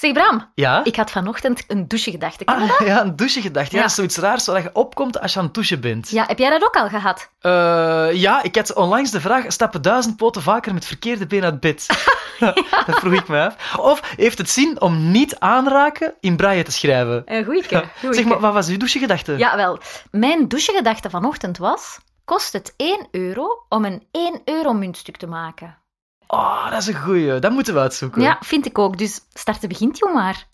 Zeg 0.00 0.12
Bram, 0.12 0.50
Ja? 0.54 0.84
ik 0.84 0.96
had 0.96 1.10
vanochtend 1.10 1.64
een 1.68 1.88
douchegedachte. 1.88 2.44
Ah, 2.46 2.68
dat? 2.68 2.86
ja, 2.88 3.00
een 3.00 3.16
douchegedachte. 3.16 3.70
Ja, 3.70 3.76
Ja. 3.76 3.80
dat 3.80 3.90
is 3.90 3.94
zoiets 3.96 4.16
raars 4.16 4.46
waar 4.46 4.62
je 4.62 4.70
opkomt 4.72 5.20
als 5.20 5.32
je 5.32 5.38
aan 5.38 5.44
het 5.44 5.54
douchen 5.54 5.80
bent. 5.80 6.10
Ja, 6.10 6.24
heb 6.26 6.38
jij 6.38 6.50
dat 6.50 6.64
ook 6.64 6.76
al 6.76 6.88
gehad? 6.88 7.30
Eh, 7.40 8.08
ja, 8.12 8.42
ik 8.42 8.56
had 8.56 8.74
onlangs 8.74 9.10
de 9.10 9.20
vraag, 9.20 9.44
stappen 9.48 9.82
duizend 9.82 10.16
poten 10.16 10.42
vaker 10.42 10.74
met 10.74 10.84
verkeerde 10.84 11.26
been 11.26 11.44
uit 11.44 11.60
bed? 11.60 11.86
dat 12.86 12.98
vroeg 12.98 13.12
ik 13.12 13.28
me 13.28 13.40
af. 13.44 13.76
Of 13.78 14.00
heeft 14.16 14.38
het 14.38 14.50
zin 14.50 14.80
om 14.80 15.10
niet 15.10 15.38
aanraken 15.38 16.14
in 16.20 16.36
braille 16.36 16.62
te 16.62 16.72
schrijven? 16.72 17.22
Een 17.24 17.44
goeieke. 17.44 17.84
Zeg 18.10 18.24
maar, 18.24 18.40
wat 18.40 18.52
was 18.52 18.68
uw 18.68 18.76
douchegedachte? 18.76 19.36
Ja, 19.38 19.56
wel. 19.56 19.78
Mijn 20.10 20.48
douchegedachte 20.48 21.10
vanochtend 21.10 21.58
was... 21.58 21.98
Kost 22.24 22.52
het 22.52 22.74
1 22.76 23.08
euro 23.10 23.64
om 23.68 23.84
een 23.84 24.06
1 24.10 24.40
euro 24.44 24.72
muntstuk 24.72 25.16
te 25.16 25.26
maken? 25.26 25.78
Oh, 26.26 26.70
dat 26.70 26.80
is 26.80 26.86
een 26.86 26.94
goeie. 26.94 27.38
Dat 27.38 27.52
moeten 27.52 27.74
we 27.74 27.80
uitzoeken. 27.80 28.22
Ja, 28.22 28.36
vind 28.40 28.66
ik 28.66 28.78
ook. 28.78 28.98
Dus 28.98 29.20
starten 29.32 29.68
begint, 29.68 29.98
jong 29.98 30.14
maar. 30.14 30.46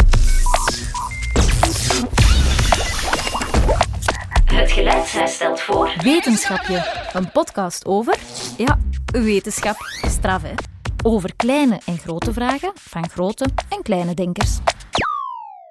Het 4.44 4.72
geluidshuis 4.72 5.34
stelt 5.34 5.60
voor... 5.60 5.92
Wetenschapje. 6.02 7.08
Een 7.12 7.30
podcast 7.30 7.86
over... 7.86 8.16
Ja, 8.56 8.78
wetenschap. 9.12 9.76
Straf, 10.08 10.42
hè? 10.42 10.54
Over 11.04 11.36
kleine 11.36 11.80
en 11.86 11.98
grote 11.98 12.32
vragen 12.32 12.72
van 12.74 13.08
grote 13.08 13.44
en 13.68 13.82
kleine 13.82 14.14
denkers. 14.14 14.58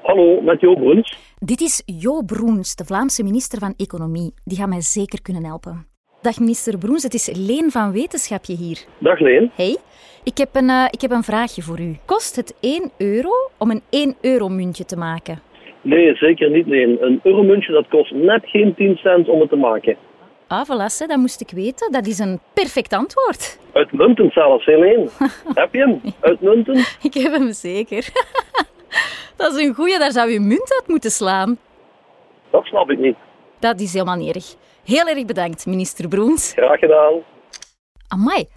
Hallo, 0.04 0.41
met 0.41 0.62
Jo 0.62 0.76
Bruns. 0.76 1.18
Dit 1.40 1.62
is 1.62 1.82
Jo 1.86 2.22
Broens, 2.22 2.76
de 2.76 2.86
Vlaamse 2.86 3.24
minister 3.24 3.60
van 3.60 3.74
Economie. 3.77 4.34
Die 4.44 4.58
gaat 4.58 4.68
mij 4.68 4.82
zeker 4.82 5.22
kunnen 5.22 5.46
helpen. 5.46 5.88
Dag 6.22 6.40
minister 6.40 6.77
Broens, 6.77 7.04
het 7.04 7.13
is 7.13 7.30
Leen 7.34 7.72
van 7.72 7.91
Wetenschapje 7.91 8.55
hier. 8.55 8.86
Dag 8.99 9.20
Leen. 9.20 9.52
Hey, 9.55 9.77
ik 10.24 10.38
heb 10.38 10.50
een, 10.56 10.70
eh, 10.70 10.86
ik 10.90 11.02
heb 11.02 11.12
een 11.12 11.24
vraagje 11.24 11.62
voor 11.62 11.80
u. 11.80 11.98
Kost 12.06 12.36
het 12.36 12.58
1 12.60 12.92
euro 12.98 13.32
om 13.58 13.72
een 13.72 13.82
1 13.90 14.16
euro 14.22 14.50
muntje 14.50 14.86
te 14.86 14.98
maken? 14.98 15.42
Nee, 15.82 16.16
zeker 16.16 16.50
niet 16.50 16.68
Leen. 16.68 16.98
Een 17.02 17.20
euromuntje 17.24 17.74
dat 17.74 17.88
kost 17.88 18.12
net 18.12 18.41
geen 18.46 18.76
10 18.76 18.96
cent 18.96 19.30
om 19.30 19.40
het 19.40 19.50
te 19.50 19.55
maken. 19.55 19.96
Ah, 20.48 20.66
voilà, 20.66 21.08
dat 21.08 21.18
moest 21.18 21.41
ik 21.41 21.50
weten. 21.52 21.91
Dat 21.91 22.08
is 22.08 22.20
een 22.20 22.40
perfect 22.54 22.94
antwoord. 22.94 23.60
Uitmuntend 23.74 24.34
zelfs, 24.34 24.66
hè 24.66 24.76
Leen? 24.76 25.10
Heb 25.62 25.74
je 25.74 25.80
hem? 25.80 26.02
Uitmuntend? 26.20 26.98
Ik 27.10 27.13
heb 27.13 27.32
hem 27.32 27.54
zeker. 27.54 28.10
dat 29.38 29.56
is 29.56 29.66
een 29.66 29.74
goeie, 29.74 30.00
daar 30.00 30.12
zou 30.12 30.32
je 30.32 30.40
munt 30.40 30.74
uit 30.80 30.88
moeten 30.88 31.12
slaan. 31.12 31.58
Dat 32.50 32.66
snap 32.66 32.91
ik 32.91 33.00
niet. 33.00 33.16
Dat 33.60 33.80
is 33.80 33.94
helemaal 33.94 34.16
niet 34.16 34.35
erg. 34.35 34.56
Heel 34.85 35.08
erg 35.08 35.26
bedankt, 35.26 35.66
minister 35.66 36.08
Broens. 36.08 36.54
Graag 36.56 36.80
gedaan. 36.80 37.13
Amai, 38.08 38.48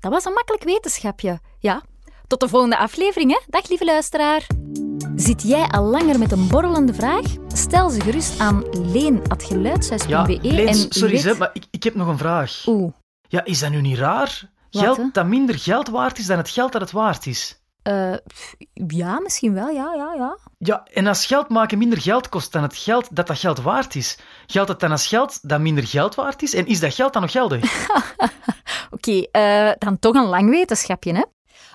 dat 0.00 0.12
was 0.12 0.24
een 0.24 0.32
makkelijk 0.32 0.64
wetenschapje. 0.64 1.40
Ja, 1.58 1.82
tot 2.26 2.40
de 2.40 2.48
volgende 2.48 2.78
aflevering, 2.78 3.30
hè. 3.30 3.38
Dag, 3.46 3.68
lieve 3.68 3.84
luisteraar. 3.84 4.46
Zit 5.16 5.42
jij 5.42 5.64
al 5.66 5.84
langer 5.84 6.18
met 6.18 6.32
een 6.32 6.48
borrelende 6.48 6.94
vraag? 6.94 7.24
Stel 7.48 7.90
ze 7.90 8.00
gerust 8.00 8.40
aan 8.40 8.64
leen.geluidshuis.be. 8.92 10.10
Ja, 10.10 10.52
Leens, 10.52 10.84
en 10.86 10.92
sorry, 10.92 11.22
weet- 11.22 11.38
maar 11.38 11.50
ik, 11.52 11.64
ik 11.70 11.82
heb 11.82 11.94
nog 11.94 12.08
een 12.08 12.18
vraag. 12.18 12.62
Oeh, 12.66 12.92
Ja, 13.28 13.44
is 13.44 13.58
dat 13.58 13.70
nu 13.70 13.80
niet 13.80 13.98
raar? 13.98 14.50
Wat, 14.70 14.82
hè? 14.82 14.94
Geld 14.94 15.14
dat 15.14 15.26
minder 15.26 15.58
geld 15.58 15.88
waard 15.88 16.18
is 16.18 16.26
dan 16.26 16.36
het 16.36 16.48
geld 16.50 16.72
dat 16.72 16.80
het 16.80 16.90
waard 16.90 17.26
is. 17.26 17.60
Eh, 17.88 18.14
pff, 18.26 18.54
ja, 18.86 19.20
misschien 19.20 19.54
wel, 19.54 19.68
ja, 19.68 19.94
ja, 19.94 20.14
ja. 20.14 20.38
Ja, 20.58 20.84
en 20.92 21.06
als 21.06 21.26
geld 21.26 21.48
maken 21.48 21.78
minder 21.78 22.00
geld 22.00 22.28
kost 22.28 22.52
dan 22.52 22.62
het 22.62 22.76
geld 22.76 23.16
dat 23.16 23.26
dat 23.26 23.38
geld 23.38 23.60
waard 23.60 23.94
is, 23.94 24.18
geldt 24.46 24.68
het 24.68 24.80
dan 24.80 24.90
als 24.90 25.06
geld 25.06 25.48
dat 25.48 25.60
minder 25.60 25.86
geld 25.86 26.14
waard 26.14 26.42
is? 26.42 26.54
En 26.54 26.66
is 26.66 26.80
dat 26.80 26.94
geld 26.94 27.12
dan 27.12 27.22
nog 27.22 27.30
geldig? 27.30 27.88
Oké, 28.90 29.22
eh, 29.30 29.70
dan 29.78 29.98
toch 29.98 30.14
een 30.14 30.26
lang 30.26 30.50
wetenschapje, 30.50 31.12
hè? 31.12 31.22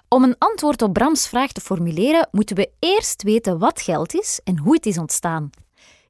Om 0.10 0.24
een 0.24 0.36
antwoord 0.38 0.82
op 0.82 0.94
Brams 0.94 1.28
vraag 1.28 1.52
te 1.52 1.62
formuleren, 1.62 2.28
moeten 2.32 2.56
we 2.56 2.72
eerst 2.80 3.24
weten 3.24 3.60
wat 3.60 3.82
geld 3.82 4.14
is 4.14 4.40
en 4.44 4.58
hoe 4.58 4.74
het 4.74 4.86
is 4.86 4.98
ontstaan. 4.98 5.50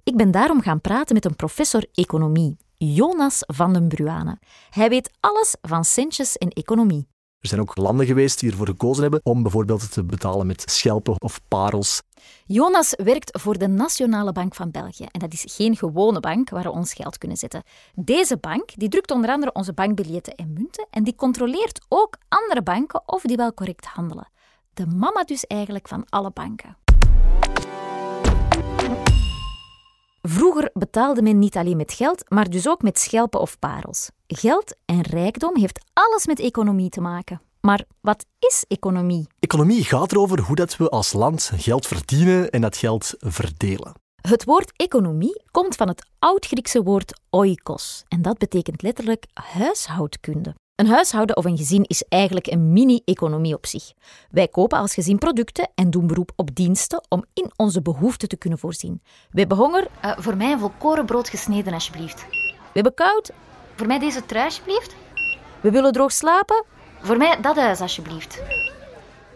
Ik 0.03 0.15
ben 0.15 0.31
daarom 0.31 0.61
gaan 0.61 0.81
praten 0.81 1.15
met 1.15 1.25
een 1.25 1.35
professor 1.35 1.85
economie, 1.93 2.57
Jonas 2.77 3.43
van 3.47 3.73
den 3.73 3.87
Bruane. 3.87 4.39
Hij 4.69 4.89
weet 4.89 5.11
alles 5.19 5.55
van 5.61 5.85
centjes 5.85 6.37
en 6.37 6.49
economie. 6.49 7.12
Er 7.43 7.49
zijn 7.49 7.61
ook 7.61 7.77
landen 7.77 8.05
geweest 8.05 8.39
die 8.39 8.51
ervoor 8.51 8.67
gekozen 8.67 9.01
hebben 9.01 9.21
om 9.23 9.41
bijvoorbeeld 9.41 9.91
te 9.91 10.03
betalen 10.03 10.47
met 10.47 10.63
schelpen 10.65 11.21
of 11.21 11.39
parels. 11.47 12.01
Jonas 12.45 12.93
werkt 13.03 13.41
voor 13.41 13.57
de 13.57 13.67
Nationale 13.67 14.31
Bank 14.31 14.55
van 14.55 14.71
België. 14.71 15.05
En 15.11 15.19
dat 15.19 15.33
is 15.33 15.45
geen 15.47 15.75
gewone 15.75 16.19
bank 16.19 16.49
waar 16.49 16.63
we 16.63 16.71
ons 16.71 16.93
geld 16.93 17.17
kunnen 17.17 17.37
zetten. 17.37 17.63
Deze 17.95 18.37
bank 18.37 18.69
die 18.75 18.89
drukt 18.89 19.11
onder 19.11 19.29
andere 19.29 19.53
onze 19.53 19.73
bankbiljetten 19.73 20.35
en 20.35 20.53
munten 20.53 20.87
en 20.89 21.03
die 21.03 21.15
controleert 21.15 21.85
ook 21.89 22.17
andere 22.29 22.61
banken 22.61 23.01
of 23.05 23.21
die 23.21 23.37
wel 23.37 23.53
correct 23.53 23.85
handelen. 23.85 24.29
De 24.73 24.85
mama 24.87 25.23
dus 25.23 25.45
eigenlijk 25.45 25.87
van 25.87 26.05
alle 26.09 26.31
banken. 26.33 26.77
Vroeger 30.21 30.69
betaalde 30.73 31.21
men 31.21 31.39
niet 31.39 31.57
alleen 31.57 31.77
met 31.77 31.93
geld, 31.93 32.29
maar 32.29 32.49
dus 32.49 32.67
ook 32.67 32.81
met 32.81 32.99
schelpen 32.99 33.39
of 33.39 33.59
parels. 33.59 34.09
Geld 34.37 34.75
en 34.85 35.01
rijkdom 35.01 35.57
heeft 35.57 35.83
alles 35.93 36.25
met 36.25 36.39
economie 36.39 36.89
te 36.89 37.01
maken. 37.01 37.41
Maar 37.61 37.85
wat 38.01 38.25
is 38.39 38.65
economie? 38.67 39.27
Economie 39.39 39.83
gaat 39.83 40.11
erover 40.11 40.39
hoe 40.39 40.55
dat 40.55 40.77
we 40.77 40.89
als 40.89 41.13
land 41.13 41.51
geld 41.55 41.87
verdienen 41.87 42.49
en 42.49 42.61
dat 42.61 42.77
geld 42.77 43.13
verdelen. 43.17 43.93
Het 44.21 44.43
woord 44.43 44.71
economie 44.75 45.43
komt 45.51 45.75
van 45.75 45.87
het 45.87 46.05
oud-Griekse 46.19 46.83
woord 46.83 47.21
oikos 47.29 48.03
en 48.07 48.21
dat 48.21 48.37
betekent 48.37 48.81
letterlijk 48.81 49.25
huishoudkunde. 49.33 50.55
Een 50.75 50.87
huishouden 50.87 51.37
of 51.37 51.45
een 51.45 51.57
gezin 51.57 51.83
is 51.83 52.03
eigenlijk 52.09 52.47
een 52.47 52.73
mini-economie 52.73 53.55
op 53.55 53.65
zich. 53.65 53.91
Wij 54.29 54.47
kopen 54.47 54.77
als 54.77 54.93
gezin 54.93 55.17
producten 55.17 55.71
en 55.75 55.89
doen 55.89 56.07
beroep 56.07 56.31
op 56.35 56.55
diensten 56.55 57.05
om 57.09 57.23
in 57.33 57.51
onze 57.55 57.81
behoeften 57.81 58.27
te 58.27 58.37
kunnen 58.37 58.59
voorzien. 58.59 59.01
We 59.29 59.39
hebben 59.39 59.57
honger. 59.57 59.87
Eh, 60.01 60.11
voor 60.17 60.37
mij 60.37 60.51
een 60.51 60.59
volkoren 60.59 61.05
brood 61.05 61.29
gesneden, 61.29 61.73
alsjeblieft. 61.73 62.25
We 62.29 62.69
hebben 62.79 62.93
koud. 62.93 63.31
Voor 63.75 63.87
mij 63.87 63.99
deze 63.99 64.25
trui, 64.25 64.45
alsjeblieft. 64.45 64.95
We 65.61 65.71
willen 65.71 65.91
droog 65.91 66.11
slapen. 66.11 66.63
Voor 67.01 67.17
mij 67.17 67.41
dat 67.41 67.55
huis, 67.55 67.81
alsjeblieft. 67.81 68.41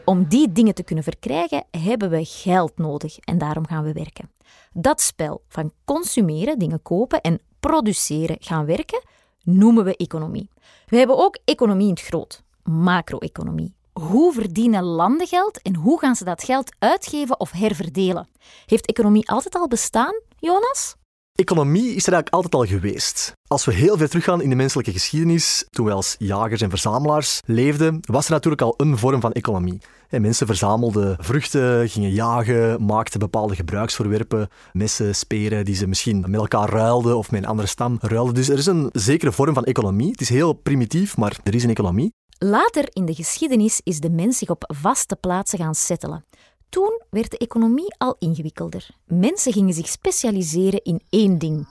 Om 0.06 0.26
die 0.28 0.52
dingen 0.52 0.74
te 0.74 0.84
kunnen 0.84 1.04
verkrijgen, 1.04 1.66
hebben 1.72 2.10
we 2.10 2.26
geld 2.26 2.78
nodig 2.78 3.18
en 3.18 3.38
daarom 3.38 3.68
gaan 3.68 3.84
we 3.84 3.94
werken. 3.94 4.32
Dat 4.74 5.02
spel 5.02 5.44
van 5.48 5.72
consumeren, 5.86 6.60
dingen 6.60 6.82
kopen 6.82 7.22
en 7.22 7.40
produceren 7.60 8.38
gaan 8.40 8.66
werken, 8.66 9.02
noemen 9.44 9.84
we 9.84 9.96
economie. 9.96 10.50
We 10.86 10.98
hebben 10.98 11.18
ook 11.18 11.38
economie 11.46 11.88
in 11.88 11.94
het 11.94 12.02
groot, 12.02 12.44
macro-economie. 12.64 13.76
Hoe 13.94 14.34
verdienen 14.34 14.84
landen 14.84 15.28
geld 15.28 15.62
en 15.62 15.76
hoe 15.76 16.00
gaan 16.00 16.16
ze 16.16 16.24
dat 16.24 16.44
geld 16.44 16.76
uitgeven 16.80 17.40
of 17.40 17.52
herverdelen? 17.52 18.28
Heeft 18.66 18.88
economie 18.88 19.30
altijd 19.30 19.56
al 19.56 19.68
bestaan, 19.68 20.22
Jonas? 20.40 20.96
Economie 21.38 21.96
is 21.96 22.08
er 22.08 22.14
eigenlijk 22.14 22.30
altijd 22.30 22.54
al 22.54 22.66
geweest. 22.66 23.34
Als 23.48 23.66
we 23.66 23.74
heel 23.74 23.98
ver 23.98 24.10
teruggaan 24.10 24.42
in 24.42 24.50
de 24.50 24.56
menselijke 24.56 24.92
geschiedenis, 24.92 25.66
toen 25.70 25.86
wij 25.86 25.94
als 25.94 26.16
jagers 26.20 26.62
en 26.62 26.70
verzamelaars 26.70 27.42
leefden, 27.46 28.00
was 28.02 28.26
er 28.26 28.32
natuurlijk 28.32 28.62
al 28.62 28.74
een 28.78 28.98
vorm 28.98 29.22
van 29.22 29.32
economie. 29.32 29.82
En 30.10 30.22
mensen 30.22 30.48
verzamelden 30.48 31.18
vruchten, 31.20 31.90
gingen 31.90 32.12
jagen, 32.12 32.86
maakten 32.86 33.20
bepaalde 33.20 33.56
gebruiksvoorwerpen, 33.56 34.50
messen, 34.74 35.16
speren, 35.16 35.66
die 35.66 35.76
ze 35.76 35.88
misschien 35.88 36.20
met 36.28 36.40
elkaar 36.40 36.70
ruilden 36.70 37.18
of 37.18 37.32
met 37.32 37.44
een 37.44 37.50
andere 37.50 37.68
stam 37.68 37.98
ruilden. 38.02 38.36
Dus 38.36 38.50
er 38.50 38.58
is 38.58 38.66
een 38.66 38.90
zekere 38.92 39.32
vorm 39.32 39.54
van 39.54 39.64
economie. 39.64 40.12
Het 40.12 40.22
is 40.22 40.30
heel 40.30 40.54
primitief, 40.54 41.18
maar 41.18 41.38
er 41.44 41.56
is 41.56 41.64
een 41.64 41.70
economie. 41.70 42.14
Later 42.38 42.88
in 42.90 43.06
de 43.06 43.14
geschiedenis 43.14 43.82
is 43.84 44.00
de 44.00 44.10
mens 44.10 44.38
zich 44.38 44.50
op 44.50 44.64
vaste 44.76 45.16
plaatsen 45.16 45.60
gaan 45.60 45.76
settelen. 45.76 46.26
Toen 46.70 47.02
werd 47.10 47.32
de 47.32 47.38
economie 47.38 47.96
al 47.98 48.16
ingewikkelder. 48.20 48.88
Mensen 49.06 49.54
gingen 49.54 49.74
zich 49.74 49.88
specialiseren 49.88 50.84
in 50.84 51.02
één 51.10 51.38
ding. 51.38 51.68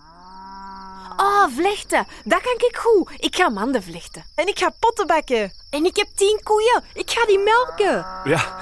Ah, 1.17 1.49
vlechten. 1.49 2.07
Dat 2.25 2.41
kan 2.41 2.55
ik 2.69 2.77
goed. 2.77 3.11
Ik 3.17 3.37
ga 3.37 3.49
manden 3.49 3.83
vlechten. 3.83 4.25
En 4.35 4.49
ik 4.49 4.59
ga 4.59 4.75
potten 4.81 5.06
bakken. 5.06 5.53
En 5.71 5.85
ik 5.85 5.97
heb 5.97 6.09
tien 6.15 6.41
koeien. 6.43 6.83
Ik 6.95 7.11
ga 7.11 7.27
die 7.27 7.39
melken. 7.39 8.06
Ja, 8.25 8.59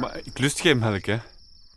maar 0.00 0.20
ik 0.24 0.38
lust 0.38 0.60
geen 0.60 0.78
melk, 0.78 1.04
hè. 1.04 1.18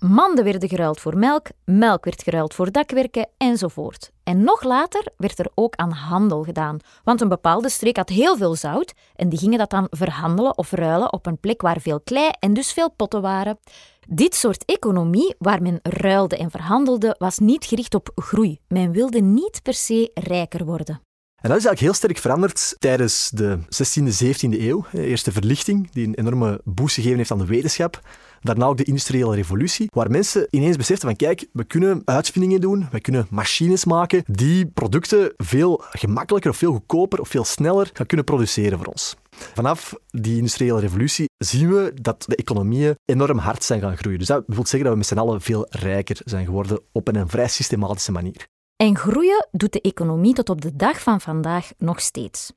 Manden 0.04 0.44
werden 0.44 0.70
geruild 0.70 1.00
voor 1.00 1.18
melk, 1.18 1.48
melk 1.66 2.06
werd 2.06 2.24
geruild 2.24 2.54
voor 2.54 2.72
dakwerken 2.72 3.30
enzovoort. 3.38 4.12
En 4.24 4.44
nog 4.44 4.64
later 4.64 5.08
werd 5.18 5.40
er 5.40 5.52
ook 5.56 5.76
aan 5.76 5.92
handel 5.92 6.44
gedaan, 6.44 6.78
want 7.04 7.22
een 7.22 7.30
bepaalde 7.30 7.70
streek 7.70 7.98
had 7.98 8.10
heel 8.10 8.38
veel 8.38 8.56
zout 8.56 8.94
en 9.16 9.30
die 9.30 9.40
gingen 9.40 9.58
dat 9.58 9.70
dan 9.70 9.88
verhandelen 9.90 10.58
of 10.58 10.72
ruilen 10.72 11.14
op 11.14 11.26
een 11.26 11.40
plek 11.40 11.62
waar 11.62 11.82
veel 11.82 12.02
klei 12.02 12.32
en 12.40 12.54
dus 12.54 12.74
veel 12.74 12.92
potten 12.92 13.22
waren. 13.22 13.60
Dit 14.08 14.36
soort 14.36 14.66
economie, 14.66 15.36
waar 15.38 15.62
men 15.62 15.80
ruilde 15.82 16.38
en 16.38 16.52
verhandelde, 16.52 17.16
was 17.18 17.38
niet 17.38 17.66
gericht 17.66 17.96
op 17.96 18.12
groei. 18.16 18.60
Men 18.68 18.92
wilde 18.92 19.22
niet 19.22 19.60
per 19.62 19.74
se 19.74 20.12
rijker 20.14 20.66
worden. 20.66 21.02
En 21.44 21.50
dat 21.50 21.58
is 21.58 21.66
eigenlijk 21.66 21.80
heel 21.80 21.94
sterk 21.94 22.18
veranderd 22.18 22.76
tijdens 22.80 23.30
de 23.30 23.60
16e, 23.60 24.26
17e 24.26 24.62
eeuw. 24.62 24.86
De 24.92 25.32
verlichting, 25.32 25.92
die 25.92 26.08
een 26.08 26.14
enorme 26.14 26.62
boost 26.64 26.96
gegeven 26.96 27.18
heeft 27.18 27.32
aan 27.32 27.38
de 27.38 27.46
wetenschap. 27.46 28.02
Daarna 28.44 28.66
ook 28.66 28.78
de 28.78 28.84
industriële 28.84 29.36
revolutie, 29.36 29.88
waar 29.94 30.12
mensen 30.12 30.48
ineens 30.50 30.78
beseften 30.78 31.08
van 31.08 31.18
kijk, 31.18 31.48
we 31.52 31.64
kunnen 31.64 32.02
uitvindingen 32.06 32.62
doen, 32.62 32.88
we 32.92 33.02
kunnen 33.02 33.28
machines 33.30 33.86
maken 33.86 34.24
die 34.26 34.68
producten 34.68 35.34
veel 35.38 35.84
gemakkelijker 35.92 36.52
of 36.52 36.58
veel 36.58 36.72
goedkoper 36.72 37.20
of 37.20 37.28
veel 37.28 37.44
sneller 37.44 37.90
gaan 37.94 38.06
kunnen 38.06 38.26
produceren 38.26 38.78
voor 38.78 38.88
ons. 38.88 39.16
Vanaf 39.54 39.96
die 40.10 40.38
industriële 40.38 40.80
revolutie 40.80 41.30
zien 41.38 41.74
we 41.74 41.94
dat 42.02 42.26
de 42.28 42.36
economieën 42.36 42.96
enorm 43.06 43.38
hard 43.38 43.64
zijn 43.64 43.80
gaan 43.80 43.98
groeien. 43.98 44.20
Dus 44.20 44.28
dat 44.28 44.44
wil 44.48 44.66
zeggen 44.66 44.80
dat 44.80 44.92
we 44.92 44.98
met 44.98 45.08
z'n 45.08 45.18
allen 45.18 45.42
veel 45.42 45.66
rijker 45.70 46.22
zijn 46.26 46.46
geworden 46.46 46.80
op 46.92 47.08
een 47.08 47.30
vrij 47.30 47.48
systematische 47.48 48.12
manier. 48.12 48.48
En 48.76 48.98
groeien 48.98 49.48
doet 49.52 49.74
de 49.74 49.82
economie 49.82 50.34
tot 50.34 50.50
op 50.50 50.62
de 50.62 50.76
dag 50.76 51.02
van 51.02 51.22
vandaag 51.22 51.72
nog 51.78 52.02
steeds. 52.02 52.54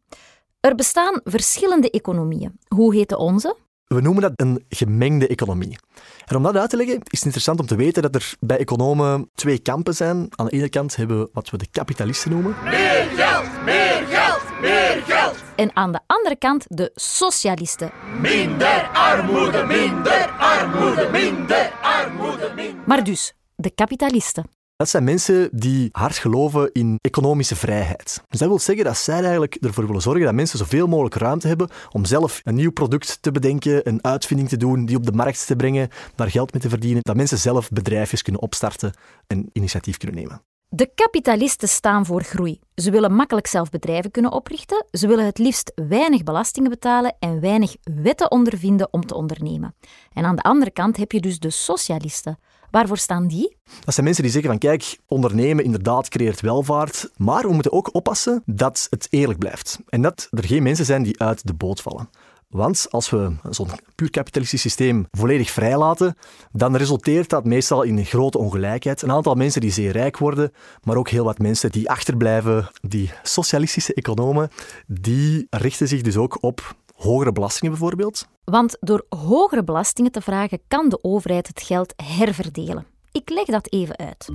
Er 0.60 0.74
bestaan 0.74 1.20
verschillende 1.24 1.90
economieën. 1.90 2.58
Hoe 2.68 2.94
heet 2.94 3.16
onze? 3.16 3.56
We 3.86 4.00
noemen 4.00 4.22
dat 4.22 4.32
een 4.36 4.64
gemengde 4.68 5.26
economie. 5.28 5.78
En 6.24 6.36
om 6.36 6.42
dat 6.42 6.56
uit 6.56 6.70
te 6.70 6.76
leggen, 6.76 6.94
is 6.94 7.02
het 7.10 7.24
interessant 7.24 7.60
om 7.60 7.66
te 7.66 7.76
weten 7.76 8.02
dat 8.02 8.14
er 8.14 8.34
bij 8.40 8.58
economen 8.58 9.30
twee 9.34 9.58
kampen 9.58 9.94
zijn. 9.94 10.26
Aan 10.30 10.46
de 10.46 10.52
ene 10.52 10.68
kant 10.68 10.96
hebben 10.96 11.20
we 11.20 11.28
wat 11.32 11.50
we 11.50 11.56
de 11.56 11.66
kapitalisten 11.70 12.30
noemen. 12.30 12.56
Meer 12.64 13.06
geld, 13.16 13.64
meer 13.64 14.04
geld, 14.08 14.60
meer 14.60 15.02
geld. 15.06 15.36
En 15.56 15.76
aan 15.76 15.92
de 15.92 16.00
andere 16.06 16.36
kant 16.36 16.64
de 16.68 16.90
socialisten. 16.94 17.90
Minder 18.20 18.90
armoede, 18.92 19.64
minder 19.64 20.30
armoede, 20.38 21.08
minder 21.12 21.72
armoede, 21.82 22.52
minder. 22.54 22.82
Maar 22.86 23.04
dus, 23.04 23.34
de 23.56 23.70
kapitalisten. 23.70 24.55
Dat 24.76 24.88
zijn 24.88 25.04
mensen 25.04 25.48
die 25.52 25.88
hard 25.92 26.16
geloven 26.16 26.70
in 26.72 26.98
economische 27.00 27.56
vrijheid. 27.56 28.22
Dus 28.28 28.40
dat 28.40 28.48
wil 28.48 28.58
zeggen 28.58 28.84
dat 28.84 28.96
zij 28.96 29.20
eigenlijk 29.20 29.54
ervoor 29.54 29.86
willen 29.86 30.02
zorgen 30.02 30.24
dat 30.24 30.34
mensen 30.34 30.58
zoveel 30.58 30.86
mogelijk 30.86 31.14
ruimte 31.14 31.48
hebben 31.48 31.68
om 31.92 32.04
zelf 32.04 32.40
een 32.44 32.54
nieuw 32.54 32.72
product 32.72 33.18
te 33.20 33.32
bedenken, 33.32 33.88
een 33.88 34.04
uitvinding 34.04 34.48
te 34.48 34.56
doen, 34.56 34.86
die 34.86 34.96
op 34.96 35.06
de 35.06 35.12
markt 35.12 35.46
te 35.46 35.56
brengen, 35.56 35.88
daar 36.14 36.30
geld 36.30 36.52
mee 36.52 36.62
te 36.62 36.68
verdienen. 36.68 37.02
Dat 37.02 37.16
mensen 37.16 37.38
zelf 37.38 37.68
bedrijfjes 37.70 38.22
kunnen 38.22 38.42
opstarten 38.42 38.92
en 39.26 39.50
initiatief 39.52 39.96
kunnen 39.96 40.16
nemen. 40.16 40.42
De 40.68 40.90
kapitalisten 40.94 41.68
staan 41.68 42.06
voor 42.06 42.22
groei. 42.22 42.60
Ze 42.74 42.90
willen 42.90 43.14
makkelijk 43.14 43.46
zelf 43.46 43.70
bedrijven 43.70 44.10
kunnen 44.10 44.32
oprichten. 44.32 44.86
Ze 44.90 45.06
willen 45.06 45.24
het 45.24 45.38
liefst 45.38 45.72
weinig 45.74 46.22
belastingen 46.22 46.70
betalen 46.70 47.16
en 47.18 47.40
weinig 47.40 47.76
wetten 47.82 48.30
ondervinden 48.30 48.92
om 48.92 49.06
te 49.06 49.14
ondernemen. 49.14 49.74
En 50.12 50.24
aan 50.24 50.36
de 50.36 50.42
andere 50.42 50.70
kant 50.70 50.96
heb 50.96 51.12
je 51.12 51.20
dus 51.20 51.38
de 51.38 51.50
socialisten. 51.50 52.38
Waarvoor 52.70 52.98
staan 52.98 53.26
die? 53.26 53.56
Dat 53.84 53.94
zijn 53.94 54.06
mensen 54.06 54.22
die 54.22 54.32
zeggen 54.32 54.50
van 54.50 54.58
kijk, 54.58 54.98
ondernemen 55.06 55.64
inderdaad 55.64 56.08
creëert 56.08 56.40
welvaart, 56.40 57.10
maar 57.16 57.42
we 57.42 57.52
moeten 57.52 57.72
ook 57.72 57.94
oppassen 57.94 58.42
dat 58.46 58.86
het 58.90 59.06
eerlijk 59.10 59.38
blijft. 59.38 59.78
En 59.88 60.02
dat 60.02 60.28
er 60.30 60.44
geen 60.44 60.62
mensen 60.62 60.84
zijn 60.84 61.02
die 61.02 61.20
uit 61.20 61.46
de 61.46 61.54
boot 61.54 61.80
vallen. 61.80 62.08
Want 62.48 62.86
als 62.90 63.10
we 63.10 63.32
zo'n 63.50 63.68
puur 63.94 64.10
kapitalistisch 64.10 64.60
systeem 64.60 65.06
volledig 65.10 65.50
vrijlaten, 65.50 66.16
dan 66.52 66.76
resulteert 66.76 67.28
dat 67.28 67.44
meestal 67.44 67.82
in 67.82 68.04
grote 68.04 68.38
ongelijkheid. 68.38 69.02
Een 69.02 69.12
aantal 69.12 69.34
mensen 69.34 69.60
die 69.60 69.72
zeer 69.72 69.92
rijk 69.92 70.18
worden, 70.18 70.52
maar 70.82 70.96
ook 70.96 71.08
heel 71.08 71.24
wat 71.24 71.38
mensen 71.38 71.70
die 71.70 71.90
achterblijven. 71.90 72.70
Die 72.80 73.10
socialistische 73.22 73.94
economen, 73.94 74.50
die 74.86 75.46
richten 75.50 75.88
zich 75.88 76.00
dus 76.00 76.16
ook 76.16 76.38
op 76.40 76.74
hogere 76.96 77.32
belastingen 77.32 77.70
bijvoorbeeld. 77.70 78.26
Want 78.44 78.76
door 78.80 79.06
hogere 79.08 79.64
belastingen 79.64 80.12
te 80.12 80.20
vragen 80.20 80.60
kan 80.68 80.88
de 80.88 80.98
overheid 81.02 81.46
het 81.46 81.62
geld 81.62 81.92
herverdelen. 81.96 82.86
Ik 83.12 83.30
leg 83.30 83.44
dat 83.44 83.72
even 83.72 83.96
uit. 83.96 84.28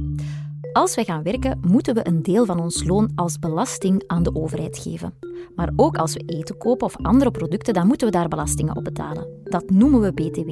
Als 0.74 0.96
wij 0.96 1.04
gaan 1.04 1.24
werken, 1.24 1.60
moeten 1.68 1.94
we 1.96 2.08
een 2.08 2.24
deel 2.24 2.46
van 2.46 2.60
ons 2.60 2.84
loon 2.84 3.12
als 3.16 3.40
belasting 3.40 4.04
aan 4.08 4.24
de 4.24 4.36
overheid 4.36 4.78
geven. 4.78 5.14
Maar 5.56 5.72
ook 5.76 5.98
als 5.98 6.14
we 6.14 6.24
eten 6.26 6.58
kopen 6.58 6.86
of 6.86 6.98
andere 7.02 7.32
producten, 7.32 7.74
dan 7.74 7.88
moeten 7.88 8.08
we 8.08 8.14
daar 8.14 8.28
belastingen 8.28 8.76
op 8.76 8.84
betalen. 8.84 9.28
Dat 9.44 9.70
noemen 9.70 10.02
we 10.02 10.14
BTW. 10.14 10.50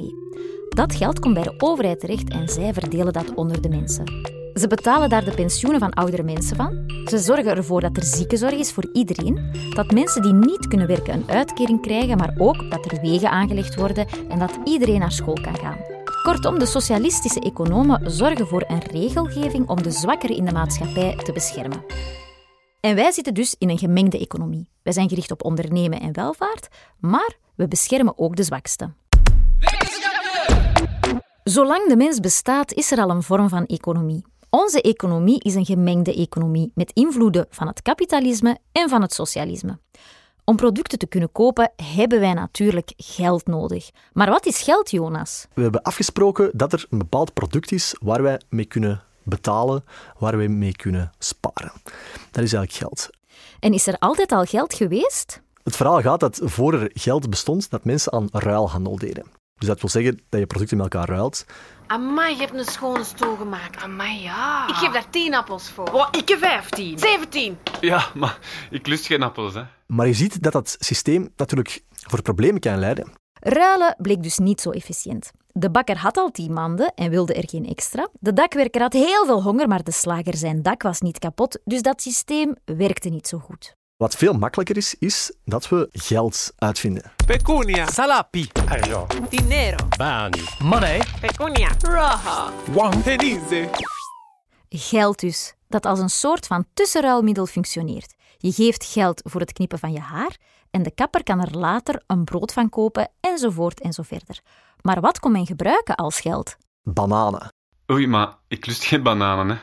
Dat 0.68 0.94
geld 0.94 1.18
komt 1.18 1.34
bij 1.34 1.42
de 1.42 1.54
overheid 1.58 2.00
terecht 2.00 2.30
en 2.30 2.48
zij 2.48 2.72
verdelen 2.72 3.12
dat 3.12 3.34
onder 3.34 3.62
de 3.62 3.68
mensen. 3.68 4.04
Ze 4.60 4.66
betalen 4.66 5.08
daar 5.08 5.24
de 5.24 5.34
pensioenen 5.34 5.80
van 5.80 5.92
oudere 5.92 6.22
mensen 6.22 6.56
van. 6.56 6.84
Ze 7.04 7.18
zorgen 7.18 7.56
ervoor 7.56 7.80
dat 7.80 7.96
er 7.96 8.02
ziekenzorg 8.02 8.52
is 8.52 8.72
voor 8.72 8.88
iedereen, 8.92 9.50
dat 9.74 9.90
mensen 9.90 10.22
die 10.22 10.32
niet 10.32 10.68
kunnen 10.68 10.86
werken 10.86 11.14
een 11.14 11.30
uitkering 11.30 11.82
krijgen, 11.82 12.16
maar 12.16 12.34
ook 12.38 12.70
dat 12.70 12.92
er 12.92 13.00
wegen 13.00 13.30
aangelegd 13.30 13.74
worden 13.74 14.06
en 14.28 14.38
dat 14.38 14.58
iedereen 14.64 14.98
naar 14.98 15.12
school 15.12 15.40
kan 15.42 15.58
gaan. 15.58 15.76
Kortom, 16.22 16.58
de 16.58 16.66
socialistische 16.66 17.40
economen 17.40 18.10
zorgen 18.10 18.46
voor 18.46 18.64
een 18.68 18.82
regelgeving 18.82 19.68
om 19.68 19.82
de 19.82 19.90
zwakkeren 19.90 20.36
in 20.36 20.44
de 20.44 20.52
maatschappij 20.52 21.16
te 21.16 21.32
beschermen. 21.32 21.84
En 22.80 22.94
wij 22.94 23.12
zitten 23.12 23.34
dus 23.34 23.54
in 23.58 23.70
een 23.70 23.78
gemengde 23.78 24.18
economie. 24.18 24.68
Wij 24.82 24.92
zijn 24.92 25.08
gericht 25.08 25.30
op 25.30 25.44
ondernemen 25.44 26.00
en 26.00 26.12
welvaart, 26.12 26.68
maar 26.98 27.36
we 27.54 27.68
beschermen 27.68 28.18
ook 28.18 28.36
de 28.36 28.42
zwaksten. 28.42 28.96
Zolang 31.44 31.88
de 31.88 31.96
mens 31.96 32.20
bestaat, 32.20 32.72
is 32.72 32.90
er 32.90 32.98
al 32.98 33.10
een 33.10 33.22
vorm 33.22 33.48
van 33.48 33.66
economie. 33.66 34.24
Onze 34.50 34.82
economie 34.82 35.40
is 35.42 35.54
een 35.54 35.64
gemengde 35.64 36.14
economie 36.14 36.72
met 36.74 36.90
invloeden 36.92 37.46
van 37.50 37.66
het 37.66 37.82
kapitalisme 37.82 38.58
en 38.72 38.88
van 38.88 39.02
het 39.02 39.12
socialisme. 39.12 39.78
Om 40.44 40.56
producten 40.56 40.98
te 40.98 41.06
kunnen 41.06 41.32
kopen 41.32 41.72
hebben 41.76 42.20
wij 42.20 42.32
natuurlijk 42.32 42.92
geld 42.96 43.46
nodig. 43.46 43.90
Maar 44.12 44.30
wat 44.30 44.46
is 44.46 44.62
geld, 44.62 44.90
Jonas? 44.90 45.46
We 45.54 45.62
hebben 45.62 45.82
afgesproken 45.82 46.50
dat 46.52 46.72
er 46.72 46.86
een 46.88 46.98
bepaald 46.98 47.34
product 47.34 47.72
is 47.72 47.96
waar 48.00 48.22
wij 48.22 48.40
mee 48.48 48.64
kunnen 48.64 49.02
betalen, 49.22 49.84
waar 50.18 50.36
wij 50.36 50.48
mee 50.48 50.76
kunnen 50.76 51.12
sparen. 51.18 51.72
Dat 52.30 52.44
is 52.44 52.52
eigenlijk 52.52 52.72
geld. 52.72 53.10
En 53.60 53.72
is 53.72 53.86
er 53.86 53.98
altijd 53.98 54.32
al 54.32 54.44
geld 54.44 54.74
geweest? 54.74 55.42
Het 55.62 55.76
verhaal 55.76 56.00
gaat 56.00 56.20
dat 56.20 56.40
voor 56.42 56.74
er 56.74 56.90
geld 56.94 57.30
bestond, 57.30 57.70
dat 57.70 57.84
mensen 57.84 58.12
aan 58.12 58.28
ruilhandel 58.32 58.96
deden. 58.96 59.39
Dus 59.60 59.68
dat 59.68 59.80
wil 59.80 59.90
zeggen 59.90 60.20
dat 60.28 60.40
je 60.40 60.46
producten 60.46 60.76
met 60.76 60.92
elkaar 60.92 61.08
ruilt. 61.08 61.46
Amai, 61.86 62.34
je 62.34 62.40
hebt 62.40 62.54
een 62.54 62.64
schone 62.64 63.04
stoel 63.04 63.36
gemaakt. 63.36 63.82
Amai, 63.82 64.22
ja. 64.22 64.68
Ik 64.68 64.74
geef 64.74 64.92
daar 64.92 65.10
10 65.10 65.34
appels 65.34 65.70
voor. 65.70 65.92
Oh, 65.92 66.08
ik 66.10 66.28
heb 66.28 66.38
15. 66.38 66.98
17. 66.98 67.58
Ja, 67.80 68.10
maar 68.14 68.38
ik 68.70 68.86
lust 68.86 69.06
geen 69.06 69.22
appels, 69.22 69.54
hè. 69.54 69.62
Maar 69.86 70.06
je 70.06 70.12
ziet 70.12 70.42
dat 70.42 70.52
dat 70.52 70.76
systeem 70.78 71.28
natuurlijk 71.36 71.82
voor 71.88 72.22
problemen 72.22 72.60
kan 72.60 72.78
leiden. 72.78 73.12
Ruilen 73.32 73.94
bleek 73.98 74.22
dus 74.22 74.38
niet 74.38 74.60
zo 74.60 74.70
efficiënt. 74.70 75.30
De 75.52 75.70
bakker 75.70 75.96
had 75.96 76.16
al 76.16 76.30
tien 76.30 76.52
manden 76.52 76.92
en 76.94 77.10
wilde 77.10 77.34
er 77.34 77.48
geen 77.48 77.66
extra. 77.66 78.08
De 78.20 78.32
dakwerker 78.32 78.80
had 78.80 78.92
heel 78.92 79.26
veel 79.26 79.42
honger, 79.42 79.68
maar 79.68 79.82
de 79.82 79.92
slager 79.92 80.36
zijn 80.36 80.62
dak 80.62 80.82
was 80.82 81.00
niet 81.00 81.18
kapot, 81.18 81.58
dus 81.64 81.82
dat 81.82 82.02
systeem 82.02 82.54
werkte 82.64 83.08
niet 83.08 83.28
zo 83.28 83.38
goed. 83.38 83.78
Wat 84.00 84.16
veel 84.16 84.32
makkelijker 84.32 84.76
is, 84.76 84.94
is 84.98 85.32
dat 85.44 85.68
we 85.68 85.88
geld 85.92 86.52
uitvinden. 86.56 87.12
Pecunia. 87.26 87.86
Salapi. 87.86 88.48
Argent. 88.68 89.30
Dinero. 89.30 89.76
Bani. 89.96 90.44
Money. 90.62 91.02
Pecunia. 91.20 91.68
Raha. 91.80 92.52
One. 92.74 93.68
Geld 94.68 95.20
dus, 95.20 95.54
dat 95.68 95.86
als 95.86 95.98
een 95.98 96.10
soort 96.10 96.46
van 96.46 96.64
tussenruilmiddel 96.74 97.46
functioneert. 97.46 98.14
Je 98.36 98.52
geeft 98.52 98.84
geld 98.84 99.20
voor 99.24 99.40
het 99.40 99.52
knippen 99.52 99.78
van 99.78 99.92
je 99.92 100.00
haar 100.00 100.36
en 100.70 100.82
de 100.82 100.90
kapper 100.90 101.22
kan 101.22 101.40
er 101.40 101.58
later 101.58 102.02
een 102.06 102.24
brood 102.24 102.52
van 102.52 102.68
kopen 102.68 103.10
enzovoort 103.20 103.80
en 103.80 103.92
zo 103.92 104.02
verder. 104.02 104.40
Maar 104.80 105.00
wat 105.00 105.18
kon 105.18 105.32
men 105.32 105.46
gebruiken 105.46 105.94
als 105.94 106.20
geld? 106.20 106.56
Bananen. 106.82 107.48
Oei, 107.92 108.06
maar 108.06 108.36
ik 108.48 108.66
lust 108.66 108.84
geen 108.84 109.02
bananen, 109.02 109.56
hè. 109.56 109.62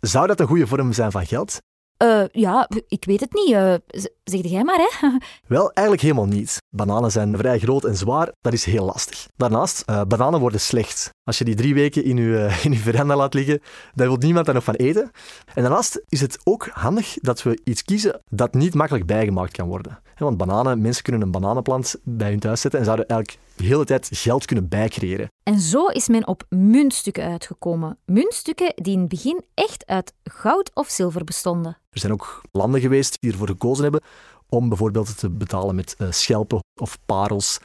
Zou 0.00 0.26
dat 0.26 0.40
een 0.40 0.46
goede 0.46 0.66
vorm 0.66 0.92
zijn 0.92 1.10
van 1.10 1.26
geld? 1.26 1.58
Eh, 1.96 2.22
ja, 2.32 2.68
ik 2.88 3.04
weet 3.04 3.20
het 3.20 3.32
niet. 3.32 3.56
Z- 4.02 4.06
zeg 4.24 4.42
jij 4.50 4.64
maar, 4.64 4.78
hè? 4.78 5.08
Wel, 5.56 5.70
eigenlijk 5.72 6.06
helemaal 6.06 6.26
niet. 6.26 6.56
Bananen 6.70 7.10
zijn 7.10 7.36
vrij 7.36 7.58
groot 7.58 7.84
en 7.84 7.96
zwaar, 7.96 8.32
dat 8.40 8.52
is 8.52 8.64
heel 8.64 8.84
lastig. 8.84 9.26
Daarnaast, 9.36 9.82
eh, 9.86 10.02
bananen 10.02 10.40
worden 10.40 10.60
slecht. 10.60 11.10
Als 11.24 11.38
je 11.38 11.44
die 11.44 11.54
drie 11.54 11.74
weken 11.74 12.04
in 12.04 12.16
je, 12.16 12.56
in 12.64 12.72
je 12.72 12.78
veranda 12.78 13.16
laat 13.16 13.34
liggen, 13.34 13.60
dan 13.94 14.06
wil 14.06 14.16
niemand 14.16 14.46
daar 14.46 14.54
nog 14.54 14.64
van 14.64 14.74
eten. 14.74 15.10
En 15.54 15.62
daarnaast 15.62 16.02
is 16.08 16.20
het 16.20 16.38
ook 16.44 16.68
handig 16.72 17.14
dat 17.20 17.42
we 17.42 17.60
iets 17.64 17.82
kiezen 17.82 18.22
dat 18.30 18.54
niet 18.54 18.74
makkelijk 18.74 19.06
bijgemaakt 19.06 19.52
kan 19.52 19.68
worden. 19.68 19.98
Want 20.16 20.36
bananen, 20.36 20.80
mensen 20.80 21.02
kunnen 21.02 21.22
een 21.22 21.30
bananenplant 21.30 21.96
bij 22.02 22.30
hun 22.30 22.40
thuis 22.40 22.60
zetten 22.60 22.80
en 22.80 22.86
zouden 22.86 23.06
eigenlijk 23.06 23.40
de 23.56 23.64
hele 23.64 23.84
tijd 23.84 24.08
geld 24.12 24.44
kunnen 24.44 24.68
bijcreëren. 24.68 25.28
En 25.42 25.60
zo 25.60 25.86
is 25.86 26.08
men 26.08 26.26
op 26.26 26.44
muntstukken 26.48 27.24
uitgekomen. 27.24 27.98
Muntstukken 28.04 28.72
die 28.74 28.92
in 28.92 29.00
het 29.00 29.08
begin 29.08 29.44
echt 29.54 29.86
uit 29.86 30.12
goud 30.24 30.70
of 30.74 30.88
zilver 30.88 31.24
bestonden. 31.24 31.78
Er 31.90 32.00
zijn 32.00 32.12
ook 32.12 32.42
landen 32.52 32.80
geweest 32.80 33.20
die 33.20 33.32
ervoor 33.32 33.48
gekozen 33.48 33.82
hebben 33.82 34.02
om 34.48 34.68
bijvoorbeeld 34.68 35.18
te 35.18 35.30
betalen 35.30 35.74
met 35.74 35.94
eh, 35.98 36.10
schelpen 36.10 36.60
of 36.80 36.98
parels. 37.06 37.58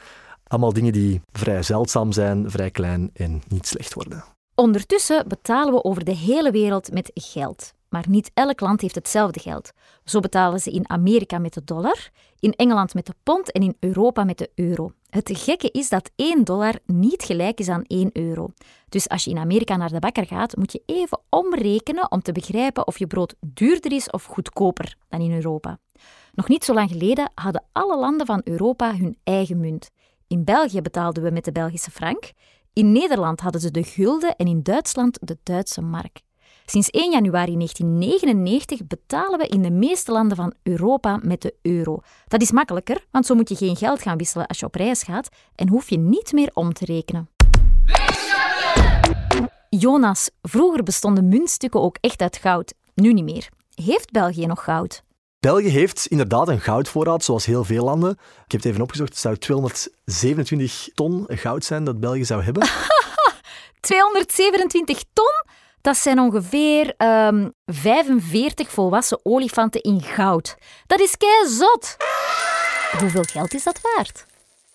Allemaal 0.46 0.72
dingen 0.72 0.92
die 0.92 1.20
vrij 1.32 1.62
zeldzaam 1.62 2.12
zijn, 2.12 2.50
vrij 2.50 2.70
klein 2.70 3.10
en 3.12 3.42
niet 3.48 3.66
slecht 3.66 3.94
worden. 3.94 4.24
Ondertussen 4.54 5.28
betalen 5.28 5.74
we 5.74 5.84
over 5.84 6.04
de 6.04 6.16
hele 6.16 6.50
wereld 6.50 6.92
met 6.92 7.10
geld. 7.14 7.72
Maar 7.88 8.04
niet 8.08 8.30
elk 8.34 8.60
land 8.60 8.80
heeft 8.80 8.94
hetzelfde 8.94 9.40
geld. 9.40 9.72
Zo 10.04 10.20
betalen 10.20 10.60
ze 10.60 10.70
in 10.70 10.90
Amerika 10.90 11.38
met 11.38 11.54
de 11.54 11.64
dollar, 11.64 12.10
in 12.38 12.52
Engeland 12.52 12.94
met 12.94 13.06
de 13.06 13.14
pond 13.22 13.52
en 13.52 13.62
in 13.62 13.76
Europa 13.80 14.24
met 14.24 14.38
de 14.38 14.50
euro. 14.54 14.92
Het 15.12 15.30
gekke 15.34 15.70
is 15.70 15.88
dat 15.88 16.10
1 16.16 16.44
dollar 16.44 16.78
niet 16.86 17.22
gelijk 17.22 17.58
is 17.58 17.68
aan 17.68 17.84
1 17.86 18.10
euro. 18.12 18.48
Dus 18.88 19.08
als 19.08 19.24
je 19.24 19.30
in 19.30 19.38
Amerika 19.38 19.76
naar 19.76 19.88
de 19.88 19.98
bakker 19.98 20.26
gaat, 20.26 20.56
moet 20.56 20.72
je 20.72 20.82
even 20.86 21.20
omrekenen 21.28 22.10
om 22.10 22.22
te 22.22 22.32
begrijpen 22.32 22.86
of 22.86 22.98
je 22.98 23.06
brood 23.06 23.34
duurder 23.40 23.92
is 23.92 24.10
of 24.10 24.24
goedkoper 24.24 24.96
dan 25.08 25.20
in 25.20 25.32
Europa. 25.32 25.78
Nog 26.32 26.48
niet 26.48 26.64
zo 26.64 26.74
lang 26.74 26.90
geleden 26.90 27.30
hadden 27.34 27.64
alle 27.72 27.98
landen 27.98 28.26
van 28.26 28.40
Europa 28.44 28.96
hun 28.96 29.16
eigen 29.24 29.60
munt. 29.60 29.90
In 30.26 30.44
België 30.44 30.80
betaalden 30.80 31.22
we 31.22 31.30
met 31.30 31.44
de 31.44 31.52
Belgische 31.52 31.90
frank, 31.90 32.32
in 32.72 32.92
Nederland 32.92 33.40
hadden 33.40 33.60
ze 33.60 33.70
de 33.70 33.82
gulden 33.82 34.36
en 34.36 34.46
in 34.46 34.62
Duitsland 34.62 35.18
de 35.20 35.38
Duitse 35.42 35.80
mark. 35.80 36.20
Sinds 36.66 36.90
1 36.90 37.10
januari 37.10 37.56
1999 37.56 38.86
betalen 38.86 39.38
we 39.38 39.46
in 39.46 39.62
de 39.62 39.70
meeste 39.70 40.12
landen 40.12 40.36
van 40.36 40.54
Europa 40.62 41.20
met 41.22 41.42
de 41.42 41.54
euro. 41.62 42.00
Dat 42.28 42.42
is 42.42 42.50
makkelijker, 42.50 43.04
want 43.10 43.26
zo 43.26 43.34
moet 43.34 43.48
je 43.48 43.56
geen 43.56 43.76
geld 43.76 44.02
gaan 44.02 44.18
wisselen 44.18 44.46
als 44.46 44.58
je 44.58 44.66
op 44.66 44.74
reis 44.74 45.02
gaat 45.02 45.28
en 45.54 45.68
hoef 45.68 45.90
je 45.90 45.98
niet 45.98 46.32
meer 46.32 46.50
om 46.52 46.72
te 46.72 46.84
rekenen. 46.84 47.28
Jonas, 49.68 50.30
vroeger 50.42 50.82
bestonden 50.82 51.28
muntstukken 51.28 51.80
ook 51.80 51.96
echt 52.00 52.20
uit 52.20 52.36
goud. 52.36 52.74
Nu 52.94 53.12
niet 53.12 53.24
meer. 53.24 53.48
Heeft 53.74 54.10
België 54.10 54.46
nog 54.46 54.64
goud? 54.64 55.02
België 55.40 55.68
heeft 55.68 56.06
inderdaad 56.06 56.48
een 56.48 56.60
goudvoorraad, 56.60 57.24
zoals 57.24 57.46
heel 57.46 57.64
veel 57.64 57.84
landen. 57.84 58.10
Ik 58.10 58.52
heb 58.52 58.62
het 58.62 58.64
even 58.64 58.82
opgezocht, 58.82 59.08
het 59.08 59.18
zou 59.18 59.36
227 59.36 60.88
ton 60.94 61.24
goud 61.28 61.64
zijn 61.64 61.84
dat 61.84 62.00
België 62.00 62.24
zou 62.24 62.42
hebben. 62.42 62.68
227 63.80 65.02
ton? 65.12 65.44
Dat 65.82 65.96
zijn 65.96 66.18
ongeveer 66.18 66.94
ehm 66.96 67.48
45 67.64 68.70
volwassen 68.70 69.20
olifanten 69.22 69.80
in 69.80 70.02
goud. 70.02 70.56
Dat 70.86 71.00
is 71.00 71.16
kei 71.16 71.48
zot. 71.48 71.96
Hoeveel 72.98 73.22
geld 73.22 73.54
is 73.54 73.64
dat 73.64 73.80
waard? 73.82 74.26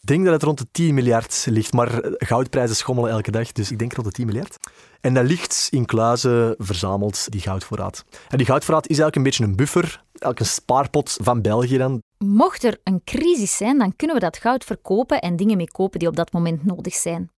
Ik 0.02 0.08
denk 0.14 0.24
dat 0.24 0.34
het 0.34 0.44
rond 0.44 0.58
de 0.58 0.68
10 0.72 0.94
miljard 0.94 1.46
ligt, 1.50 1.74
maar 1.74 2.00
goudprijzen 2.18 2.76
schommelen 2.76 3.12
elke 3.12 3.32
dag, 3.32 3.52
dus 3.52 3.72
ik 3.72 3.80
denk 3.80 3.94
rond 3.94 4.08
de 4.08 4.14
10 4.14 4.26
miljard. 4.26 4.58
En 5.02 5.14
dat 5.14 5.26
ligt 5.26 5.68
in 5.72 5.86
kluizen 5.86 6.56
verzameld, 6.58 7.32
die 7.32 7.42
goudvoorraad. 7.42 8.06
En 8.30 8.38
die 8.38 8.46
goudvoorraad 8.46 8.88
is 8.88 9.00
eigenlijk 9.00 9.16
een 9.16 9.24
beetje 9.24 9.44
een 9.44 9.56
buffer, 9.56 10.04
elke 10.20 10.44
spaarpot 10.44 11.18
van 11.22 11.42
België 11.42 11.78
dan. 11.78 12.02
Mocht 12.18 12.64
er 12.64 12.80
een 12.84 13.02
crisis 13.04 13.58
zijn, 13.58 13.78
dan 13.78 13.96
kunnen 13.96 14.16
we 14.16 14.22
dat 14.22 14.38
goud 14.38 14.64
verkopen 14.64 15.22
en 15.22 15.36
dingen 15.36 15.58
mee 15.58 15.72
kopen 15.72 16.00
die 16.00 16.08
op 16.08 16.16
dat 16.16 16.32
moment 16.32 16.66
nodig 16.66 16.94
zijn. 16.94 17.32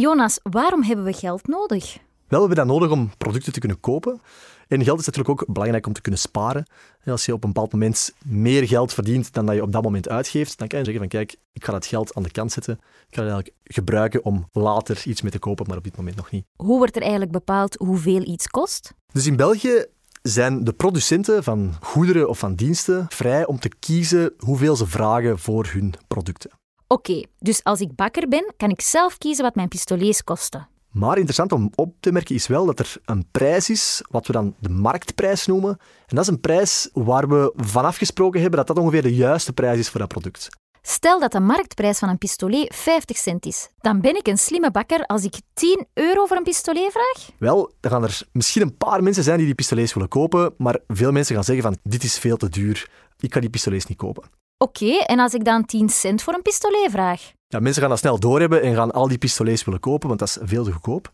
Jonas, 0.00 0.38
waarom 0.42 0.82
hebben 0.82 1.04
we 1.04 1.12
geld 1.12 1.46
nodig? 1.46 1.98
Wel, 2.28 2.40
we 2.40 2.46
hebben 2.46 2.56
dat 2.56 2.66
nodig 2.66 2.90
om 2.90 3.10
producten 3.18 3.52
te 3.52 3.58
kunnen 3.58 3.80
kopen. 3.80 4.20
En 4.68 4.84
geld 4.84 5.00
is 5.00 5.06
natuurlijk 5.06 5.40
ook 5.40 5.52
belangrijk 5.52 5.86
om 5.86 5.92
te 5.92 6.00
kunnen 6.00 6.20
sparen. 6.20 6.66
En 7.00 7.12
als 7.12 7.26
je 7.26 7.32
op 7.32 7.44
een 7.44 7.52
bepaald 7.52 7.72
moment 7.72 8.14
meer 8.24 8.66
geld 8.66 8.94
verdient 8.94 9.32
dan 9.32 9.46
dat 9.46 9.54
je 9.54 9.62
op 9.62 9.72
dat 9.72 9.82
moment 9.82 10.08
uitgeeft, 10.08 10.58
dan 10.58 10.68
kan 10.68 10.78
je 10.78 10.84
zeggen 10.84 11.02
van 11.02 11.18
kijk, 11.18 11.36
ik 11.52 11.64
ga 11.64 11.72
dat 11.72 11.86
geld 11.86 12.14
aan 12.14 12.22
de 12.22 12.30
kant 12.30 12.52
zetten. 12.52 12.74
Ik 12.74 13.14
ga 13.14 13.22
het 13.22 13.30
eigenlijk 13.32 13.54
gebruiken 13.64 14.24
om 14.24 14.48
later 14.52 15.02
iets 15.06 15.22
mee 15.22 15.30
te 15.30 15.38
kopen, 15.38 15.66
maar 15.68 15.76
op 15.76 15.84
dit 15.84 15.96
moment 15.96 16.16
nog 16.16 16.30
niet. 16.30 16.44
Hoe 16.56 16.78
wordt 16.78 16.96
er 16.96 17.02
eigenlijk 17.02 17.32
bepaald 17.32 17.74
hoeveel 17.74 18.22
iets 18.22 18.48
kost? 18.48 18.94
Dus 19.12 19.26
in 19.26 19.36
België 19.36 19.84
zijn 20.22 20.64
de 20.64 20.72
producenten 20.72 21.44
van 21.44 21.74
goederen 21.80 22.28
of 22.28 22.38
van 22.38 22.54
diensten 22.54 23.06
vrij 23.08 23.46
om 23.46 23.58
te 23.58 23.70
kiezen 23.78 24.32
hoeveel 24.38 24.76
ze 24.76 24.86
vragen 24.86 25.38
voor 25.38 25.68
hun 25.72 25.94
producten. 26.08 26.57
Oké, 26.90 27.22
dus 27.38 27.64
als 27.64 27.80
ik 27.80 27.94
bakker 27.94 28.28
ben, 28.28 28.52
kan 28.56 28.70
ik 28.70 28.80
zelf 28.80 29.18
kiezen 29.18 29.44
wat 29.44 29.54
mijn 29.54 29.68
pistolets 29.68 30.24
kosten. 30.24 30.68
Maar 30.90 31.16
interessant 31.16 31.52
om 31.52 31.70
op 31.74 31.94
te 32.00 32.12
merken 32.12 32.34
is 32.34 32.46
wel 32.46 32.66
dat 32.66 32.78
er 32.78 32.96
een 33.04 33.26
prijs 33.30 33.70
is, 33.70 34.02
wat 34.10 34.26
we 34.26 34.32
dan 34.32 34.54
de 34.58 34.68
marktprijs 34.68 35.46
noemen. 35.46 35.70
En 36.06 36.16
dat 36.16 36.24
is 36.24 36.30
een 36.30 36.40
prijs 36.40 36.90
waar 36.92 37.28
we 37.28 37.52
van 37.56 37.84
afgesproken 37.84 38.40
hebben 38.40 38.58
dat 38.58 38.76
dat 38.76 38.84
ongeveer 38.84 39.02
de 39.02 39.14
juiste 39.14 39.52
prijs 39.52 39.78
is 39.78 39.88
voor 39.88 40.00
dat 40.00 40.08
product. 40.08 40.48
Stel 40.82 41.20
dat 41.20 41.32
de 41.32 41.40
marktprijs 41.40 41.98
van 41.98 42.08
een 42.08 42.18
pistolet 42.18 42.74
50 42.74 43.16
cent 43.16 43.46
is. 43.46 43.68
Dan 43.80 44.00
ben 44.00 44.16
ik 44.16 44.26
een 44.26 44.38
slimme 44.38 44.70
bakker 44.70 45.06
als 45.06 45.24
ik 45.24 45.34
10 45.54 45.86
euro 45.94 46.26
voor 46.26 46.36
een 46.36 46.42
pistolet 46.42 46.92
vraag? 46.92 47.30
Wel, 47.38 47.72
dan 47.80 47.90
gaan 47.90 48.02
er 48.02 48.20
misschien 48.32 48.62
een 48.62 48.76
paar 48.76 49.02
mensen 49.02 49.22
zijn 49.22 49.36
die 49.36 49.46
die 49.46 49.54
pistolets 49.54 49.94
willen 49.94 50.08
kopen, 50.08 50.54
maar 50.56 50.78
veel 50.86 51.12
mensen 51.12 51.34
gaan 51.34 51.44
zeggen 51.44 51.64
van 51.64 51.76
dit 51.82 52.02
is 52.02 52.18
veel 52.18 52.36
te 52.36 52.48
duur, 52.48 52.90
ik 53.18 53.30
kan 53.30 53.40
die 53.40 53.50
pistolets 53.50 53.86
niet 53.86 53.98
kopen. 53.98 54.37
Oké, 54.60 54.96
en 54.96 55.18
als 55.18 55.34
ik 55.34 55.44
dan 55.44 55.64
10 55.64 55.88
cent 55.88 56.22
voor 56.22 56.34
een 56.34 56.42
pistolet 56.42 56.90
vraag? 56.90 57.32
Ja, 57.48 57.60
mensen 57.60 57.80
gaan 57.80 57.90
dat 57.90 57.98
snel 57.98 58.18
doorhebben 58.18 58.62
en 58.62 58.74
gaan 58.74 58.90
al 58.90 59.08
die 59.08 59.18
pistolets 59.18 59.64
willen 59.64 59.80
kopen, 59.80 60.08
want 60.08 60.20
dat 60.20 60.28
is 60.28 60.38
veel 60.40 60.64
te 60.64 60.72
goedkoop. 60.72 61.12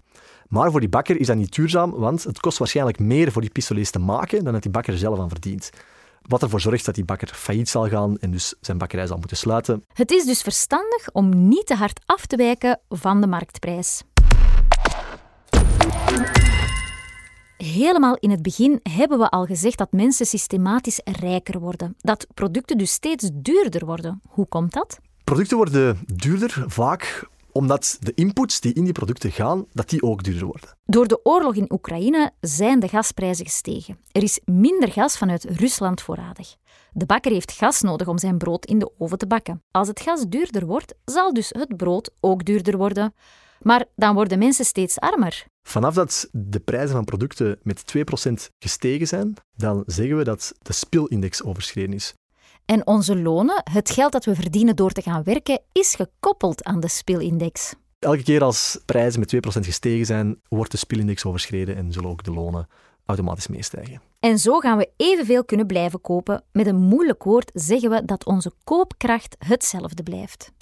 Maar 0.49 0.71
voor 0.71 0.81
die 0.81 0.89
bakker 0.89 1.21
is 1.21 1.27
dat 1.27 1.37
niet 1.37 1.55
duurzaam, 1.55 1.91
want 1.91 2.25
het 2.25 2.41
kost 2.41 2.59
waarschijnlijk 2.59 2.99
meer 2.99 3.33
voor 3.33 3.41
die 3.41 3.51
pistolets 3.51 3.91
te 3.91 3.99
maken 3.99 4.45
dan 4.45 4.53
dat 4.53 4.63
die 4.63 4.71
bakker 4.71 4.93
er 4.93 4.99
zelf 4.99 5.19
aan 5.19 5.29
verdient. 5.29 5.71
Wat 6.23 6.43
ervoor 6.43 6.61
zorgt 6.61 6.85
dat 6.85 6.95
die 6.95 7.05
bakker 7.05 7.29
failliet 7.29 7.69
zal 7.69 7.89
gaan 7.89 8.19
en 8.19 8.31
dus 8.31 8.55
zijn 8.61 8.79
bakkerij 8.79 9.07
zal 9.07 9.19
moeten 9.19 9.37
sluiten. 9.37 9.85
Het 9.93 10.11
is 10.11 10.25
dus 10.25 10.43
verstandig 10.43 11.11
om 11.13 11.49
niet 11.49 11.67
te 11.67 11.75
hard 11.75 12.01
af 12.07 12.27
te 12.27 12.37
wijken 12.37 12.81
van 12.89 13.21
de 13.21 13.27
marktprijs. 13.27 14.03
Helemaal 17.57 18.17
in 18.21 18.31
het 18.31 18.43
begin 18.43 18.81
hebben 18.83 19.19
we 19.19 19.31
al 19.31 19.45
gezegd 19.45 19.79
dat 19.79 19.93
mensen 19.93 20.27
systematisch 20.27 21.01
rijker 21.05 21.61
worden. 21.61 21.95
Dat 21.99 22.27
producten 22.35 22.79
dus 22.79 22.93
steeds 22.93 23.31
duurder 23.33 23.87
worden. 23.87 24.21
Hoe 24.29 24.47
komt 24.47 24.73
dat? 24.73 24.99
Producten 25.25 25.57
worden 25.57 25.99
duurder, 26.07 26.65
vaak 26.67 27.29
omdat 27.53 27.97
de 28.01 28.13
inputs 28.15 28.61
die 28.61 28.73
in 28.73 28.85
die 28.85 28.93
producten 28.93 29.31
gaan, 29.33 29.67
dat 29.73 29.89
die 29.89 30.03
ook 30.03 30.23
duurder 30.23 30.47
worden. 30.47 30.77
Door 30.85 31.09
de 31.09 31.21
oorlog 31.23 31.55
in 31.55 31.73
Oekraïne 31.73 32.33
zijn 32.41 32.81
de 32.81 32.89
gasprijzen 32.89 33.45
gestegen. 33.45 33.99
Er 34.13 34.23
is 34.23 34.41
minder 34.45 34.93
gas 34.93 35.19
vanuit 35.19 35.45
Rusland 35.45 36.01
voorradig. 36.01 36.57
De 36.93 37.07
bakker 37.07 37.33
heeft 37.33 37.53
gas 37.53 37.81
nodig 37.81 38.07
om 38.09 38.19
zijn 38.19 38.39
brood 38.39 38.67
in 38.67 38.79
de 38.79 38.91
oven 38.99 39.19
te 39.19 39.27
bakken. 39.27 39.63
Als 39.71 39.89
het 39.89 40.01
gas 40.01 40.25
duurder 40.29 40.67
wordt, 40.67 40.95
zal 41.05 41.33
dus 41.33 41.49
het 41.49 41.77
brood 41.77 42.11
ook 42.21 42.45
duurder 42.45 42.77
worden. 42.77 43.15
Maar 43.65 43.85
dan 43.97 44.15
worden 44.15 44.39
mensen 44.39 44.65
steeds 44.65 45.01
armer. 45.01 45.45
Vanaf 45.63 45.95
dat 45.95 46.29
de 46.33 46.61
prijzen 46.61 46.95
van 46.95 47.05
producten 47.05 47.59
met 47.63 47.85
2% 47.97 48.33
gestegen 48.59 49.07
zijn, 49.07 49.35
dan 49.57 49.83
zeggen 49.87 50.17
we 50.17 50.25
dat 50.25 50.53
de 50.59 50.73
spilindex 50.73 51.43
overschreden 51.43 51.95
is. 51.95 52.15
En 52.65 52.87
onze 52.87 53.17
lonen, 53.17 53.63
het 53.71 53.91
geld 53.91 54.13
dat 54.13 54.25
we 54.25 54.35
verdienen 54.35 54.77
door 54.77 54.91
te 54.91 55.03
gaan 55.03 55.23
werken, 55.23 55.61
is 55.73 55.95
gekoppeld 55.95 56.65
aan 56.65 56.81
de 56.81 56.89
spilindex. 56.89 57.75
Elke 57.99 58.23
keer 58.23 58.43
als 58.43 58.79
prijzen 58.85 59.21
met 59.21 59.35
2% 59.35 59.39
gestegen 59.61 60.07
zijn, 60.07 60.41
wordt 60.49 60.71
de 60.71 60.77
spilindex 60.77 61.25
overschreden 61.25 61.77
en 61.77 61.93
zullen 61.93 62.11
ook 62.11 62.25
de 62.25 62.33
lonen 62.33 62.69
automatisch 63.07 63.47
meestijgen. 63.47 64.01
En 64.21 64.39
zo 64.39 64.59
gaan 64.59 64.79
we 64.79 64.91
evenveel 64.97 65.45
kunnen 65.45 65.67
blijven 65.67 66.01
kopen. 66.01 66.45
Met 66.53 66.67
een 66.67 66.77
moeilijk 66.77 67.23
woord 67.23 67.51
zeggen 67.55 67.91
we 67.91 68.05
dat 68.05 68.25
onze 68.25 68.53
koopkracht 68.65 69.37
hetzelfde 69.39 70.03
blijft. 70.03 70.53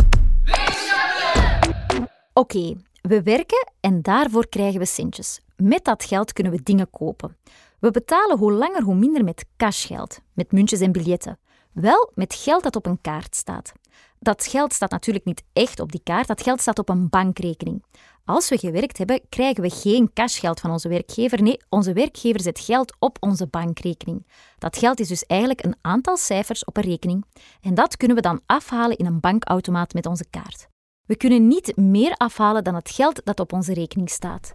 Oké, 2.32 2.76
we 3.02 3.22
werken 3.22 3.72
en 3.80 4.02
daarvoor 4.02 4.48
krijgen 4.48 4.80
we 4.80 4.86
centjes. 4.86 5.40
Met 5.56 5.84
dat 5.84 6.04
geld 6.04 6.32
kunnen 6.32 6.52
we 6.52 6.62
dingen 6.62 6.90
kopen. 6.90 7.36
We 7.78 7.90
betalen 7.90 8.38
hoe 8.38 8.52
langer 8.52 8.82
hoe 8.82 8.94
minder 8.94 9.24
met 9.24 9.44
cashgeld, 9.56 10.20
met 10.32 10.52
muntjes 10.52 10.80
en 10.80 10.92
biljetten. 10.92 11.38
Wel 11.72 12.10
met 12.14 12.34
geld 12.34 12.62
dat 12.62 12.76
op 12.76 12.86
een 12.86 13.00
kaart 13.00 13.36
staat. 13.36 13.72
Dat 14.18 14.46
geld 14.46 14.72
staat 14.72 14.90
natuurlijk 14.90 15.24
niet 15.24 15.42
echt 15.52 15.80
op 15.80 15.92
die 15.92 16.00
kaart, 16.04 16.26
dat 16.26 16.42
geld 16.42 16.60
staat 16.60 16.78
op 16.78 16.88
een 16.88 17.08
bankrekening. 17.08 17.84
Als 18.24 18.48
we 18.48 18.58
gewerkt 18.58 18.98
hebben, 18.98 19.20
krijgen 19.28 19.62
we 19.62 19.70
geen 19.70 20.12
cashgeld 20.12 20.60
van 20.60 20.70
onze 20.70 20.88
werkgever. 20.88 21.42
Nee, 21.42 21.60
onze 21.68 21.92
werkgever 21.92 22.40
zet 22.40 22.60
geld 22.60 22.96
op 22.98 23.16
onze 23.20 23.46
bankrekening. 23.46 24.26
Dat 24.58 24.78
geld 24.78 25.00
is 25.00 25.08
dus 25.08 25.26
eigenlijk 25.26 25.64
een 25.64 25.76
aantal 25.80 26.16
cijfers 26.16 26.64
op 26.64 26.76
een 26.76 26.82
rekening. 26.82 27.24
En 27.60 27.74
dat 27.74 27.96
kunnen 27.96 28.16
we 28.16 28.22
dan 28.22 28.40
afhalen 28.46 28.96
in 28.96 29.06
een 29.06 29.20
bankautomaat 29.20 29.94
met 29.94 30.06
onze 30.06 30.24
kaart. 30.30 30.70
We 31.06 31.16
kunnen 31.16 31.48
niet 31.48 31.76
meer 31.76 32.14
afhalen 32.16 32.64
dan 32.64 32.74
het 32.74 32.90
geld 32.90 33.20
dat 33.24 33.40
op 33.40 33.52
onze 33.52 33.74
rekening 33.74 34.10
staat. 34.10 34.54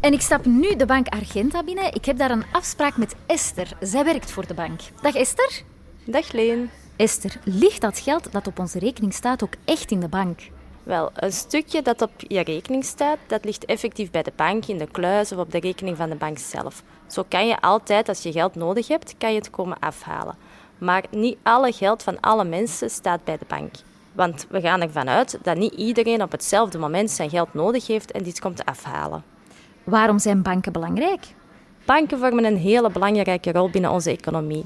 En 0.00 0.12
ik 0.12 0.20
stap 0.20 0.44
nu 0.44 0.76
de 0.76 0.86
bank 0.86 1.08
Argenta 1.08 1.64
binnen. 1.64 1.94
Ik 1.94 2.04
heb 2.04 2.18
daar 2.18 2.30
een 2.30 2.44
afspraak 2.52 2.96
met 2.96 3.14
Esther. 3.26 3.76
Zij 3.80 4.04
werkt 4.04 4.30
voor 4.30 4.46
de 4.46 4.54
bank. 4.54 4.80
Dag 5.02 5.14
Esther. 5.14 5.62
Dag 6.04 6.32
Leen. 6.32 6.70
Esther, 6.96 7.40
ligt 7.44 7.80
dat 7.80 7.98
geld 7.98 8.32
dat 8.32 8.46
op 8.46 8.58
onze 8.58 8.78
rekening 8.78 9.14
staat 9.14 9.42
ook 9.42 9.52
echt 9.64 9.90
in 9.90 10.00
de 10.00 10.08
bank? 10.08 10.40
Wel, 10.82 11.10
een 11.14 11.32
stukje 11.32 11.82
dat 11.82 12.02
op 12.02 12.10
je 12.16 12.40
rekening 12.40 12.84
staat, 12.84 13.18
dat 13.26 13.44
ligt 13.44 13.64
effectief 13.64 14.10
bij 14.10 14.22
de 14.22 14.32
bank, 14.36 14.66
in 14.66 14.78
de 14.78 14.90
kluis 14.90 15.32
of 15.32 15.38
op 15.38 15.50
de 15.50 15.60
rekening 15.60 15.96
van 15.96 16.10
de 16.10 16.16
bank 16.16 16.38
zelf. 16.38 16.82
Zo 17.06 17.24
kan 17.28 17.46
je 17.46 17.60
altijd, 17.60 18.08
als 18.08 18.22
je 18.22 18.32
geld 18.32 18.54
nodig 18.54 18.88
hebt, 18.88 19.14
kan 19.18 19.32
je 19.32 19.38
het 19.38 19.50
komen 19.50 19.78
afhalen. 19.78 20.36
Maar 20.78 21.04
niet 21.10 21.38
alle 21.42 21.72
geld 21.72 22.02
van 22.02 22.20
alle 22.20 22.44
mensen 22.44 22.90
staat 22.90 23.24
bij 23.24 23.38
de 23.38 23.46
bank. 23.48 23.74
Want 24.14 24.46
we 24.50 24.60
gaan 24.60 24.80
ervan 24.80 25.08
uit 25.08 25.38
dat 25.42 25.56
niet 25.56 25.74
iedereen 25.74 26.22
op 26.22 26.32
hetzelfde 26.32 26.78
moment 26.78 27.10
zijn 27.10 27.30
geld 27.30 27.54
nodig 27.54 27.86
heeft 27.86 28.12
en 28.12 28.22
dit 28.22 28.40
komt 28.40 28.64
afhalen. 28.64 29.24
Waarom 29.84 30.18
zijn 30.18 30.42
banken 30.42 30.72
belangrijk? 30.72 31.26
Banken 31.84 32.18
vormen 32.18 32.44
een 32.44 32.56
hele 32.56 32.90
belangrijke 32.90 33.52
rol 33.52 33.70
binnen 33.70 33.90
onze 33.90 34.10
economie. 34.10 34.64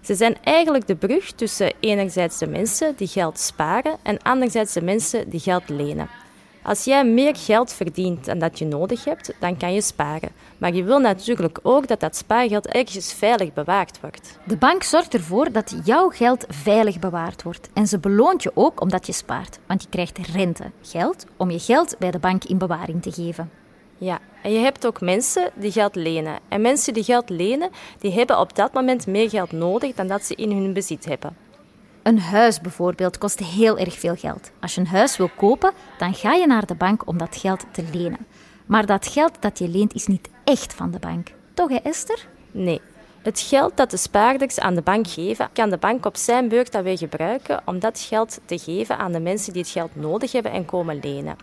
Ze 0.00 0.14
zijn 0.14 0.36
eigenlijk 0.42 0.86
de 0.86 0.96
brug 0.96 1.32
tussen 1.32 1.72
enerzijds 1.80 2.38
de 2.38 2.46
mensen 2.46 2.94
die 2.96 3.08
geld 3.08 3.38
sparen 3.38 3.96
en 4.02 4.22
anderzijds 4.22 4.72
de 4.72 4.82
mensen 4.82 5.30
die 5.30 5.40
geld 5.40 5.68
lenen. 5.68 6.08
Als 6.62 6.84
jij 6.84 7.04
meer 7.04 7.36
geld 7.36 7.72
verdient 7.72 8.24
dan 8.24 8.38
dat 8.38 8.58
je 8.58 8.66
nodig 8.66 9.04
hebt, 9.04 9.32
dan 9.38 9.56
kan 9.56 9.72
je 9.72 9.82
sparen. 9.82 10.30
Maar 10.58 10.74
je 10.74 10.82
wil 10.82 10.98
natuurlijk 10.98 11.58
ook 11.62 11.88
dat 11.88 12.00
dat 12.00 12.16
spaargeld 12.16 12.66
ergens 12.66 13.12
veilig 13.12 13.52
bewaard 13.52 14.00
wordt. 14.00 14.38
De 14.44 14.56
bank 14.56 14.82
zorgt 14.82 15.14
ervoor 15.14 15.52
dat 15.52 15.74
jouw 15.84 16.08
geld 16.08 16.44
veilig 16.48 16.98
bewaard 16.98 17.42
wordt. 17.42 17.68
En 17.72 17.86
ze 17.86 17.98
beloont 17.98 18.42
je 18.42 18.50
ook 18.54 18.80
omdat 18.80 19.06
je 19.06 19.12
spaart, 19.12 19.58
want 19.66 19.82
je 19.82 19.88
krijgt 19.88 20.18
rente, 20.18 20.70
geld, 20.82 21.24
om 21.36 21.50
je 21.50 21.58
geld 21.58 21.96
bij 21.98 22.10
de 22.10 22.18
bank 22.18 22.44
in 22.44 22.58
bewaring 22.58 23.02
te 23.02 23.12
geven. 23.12 23.50
Ja, 23.98 24.18
en 24.42 24.52
je 24.52 24.58
hebt 24.58 24.86
ook 24.86 25.00
mensen 25.00 25.50
die 25.54 25.72
geld 25.72 25.94
lenen. 25.94 26.38
En 26.48 26.60
mensen 26.60 26.94
die 26.94 27.04
geld 27.04 27.28
lenen, 27.30 27.70
die 27.98 28.12
hebben 28.12 28.38
op 28.38 28.56
dat 28.56 28.72
moment 28.72 29.06
meer 29.06 29.30
geld 29.30 29.52
nodig 29.52 29.94
dan 29.94 30.06
dat 30.06 30.24
ze 30.24 30.34
in 30.34 30.50
hun 30.50 30.72
bezit 30.72 31.04
hebben. 31.04 31.36
Een 32.10 32.18
huis 32.20 32.60
bijvoorbeeld 32.60 33.18
kost 33.18 33.38
heel 33.38 33.78
erg 33.78 33.98
veel 33.98 34.16
geld. 34.16 34.50
Als 34.60 34.74
je 34.74 34.80
een 34.80 34.86
huis 34.86 35.16
wil 35.16 35.30
kopen, 35.36 35.72
dan 35.98 36.14
ga 36.14 36.32
je 36.32 36.46
naar 36.46 36.66
de 36.66 36.74
bank 36.74 37.06
om 37.06 37.18
dat 37.18 37.36
geld 37.36 37.64
te 37.72 37.84
lenen. 37.92 38.26
Maar 38.66 38.86
dat 38.86 39.06
geld 39.06 39.32
dat 39.40 39.58
je 39.58 39.68
leent 39.68 39.94
is 39.94 40.06
niet 40.06 40.28
echt 40.44 40.74
van 40.74 40.90
de 40.90 40.98
bank. 40.98 41.32
Toch, 41.54 41.68
hè, 41.68 41.76
Esther? 41.76 42.26
Nee. 42.50 42.80
Het 43.22 43.40
geld 43.40 43.76
dat 43.76 43.90
de 43.90 43.96
spaarders 43.96 44.60
aan 44.60 44.74
de 44.74 44.82
bank 44.82 45.08
geven, 45.08 45.48
kan 45.52 45.70
de 45.70 45.76
bank 45.76 46.06
op 46.06 46.16
zijn 46.16 46.48
beurt 46.48 46.72
dan 46.72 46.82
weer 46.82 46.98
gebruiken 46.98 47.62
om 47.64 47.78
dat 47.78 48.00
geld 48.00 48.40
te 48.44 48.58
geven 48.58 48.98
aan 48.98 49.12
de 49.12 49.20
mensen 49.20 49.52
die 49.52 49.62
het 49.62 49.70
geld 49.70 49.96
nodig 49.96 50.32
hebben 50.32 50.52
en 50.52 50.64
komen 50.64 51.00
lenen. 51.02 51.36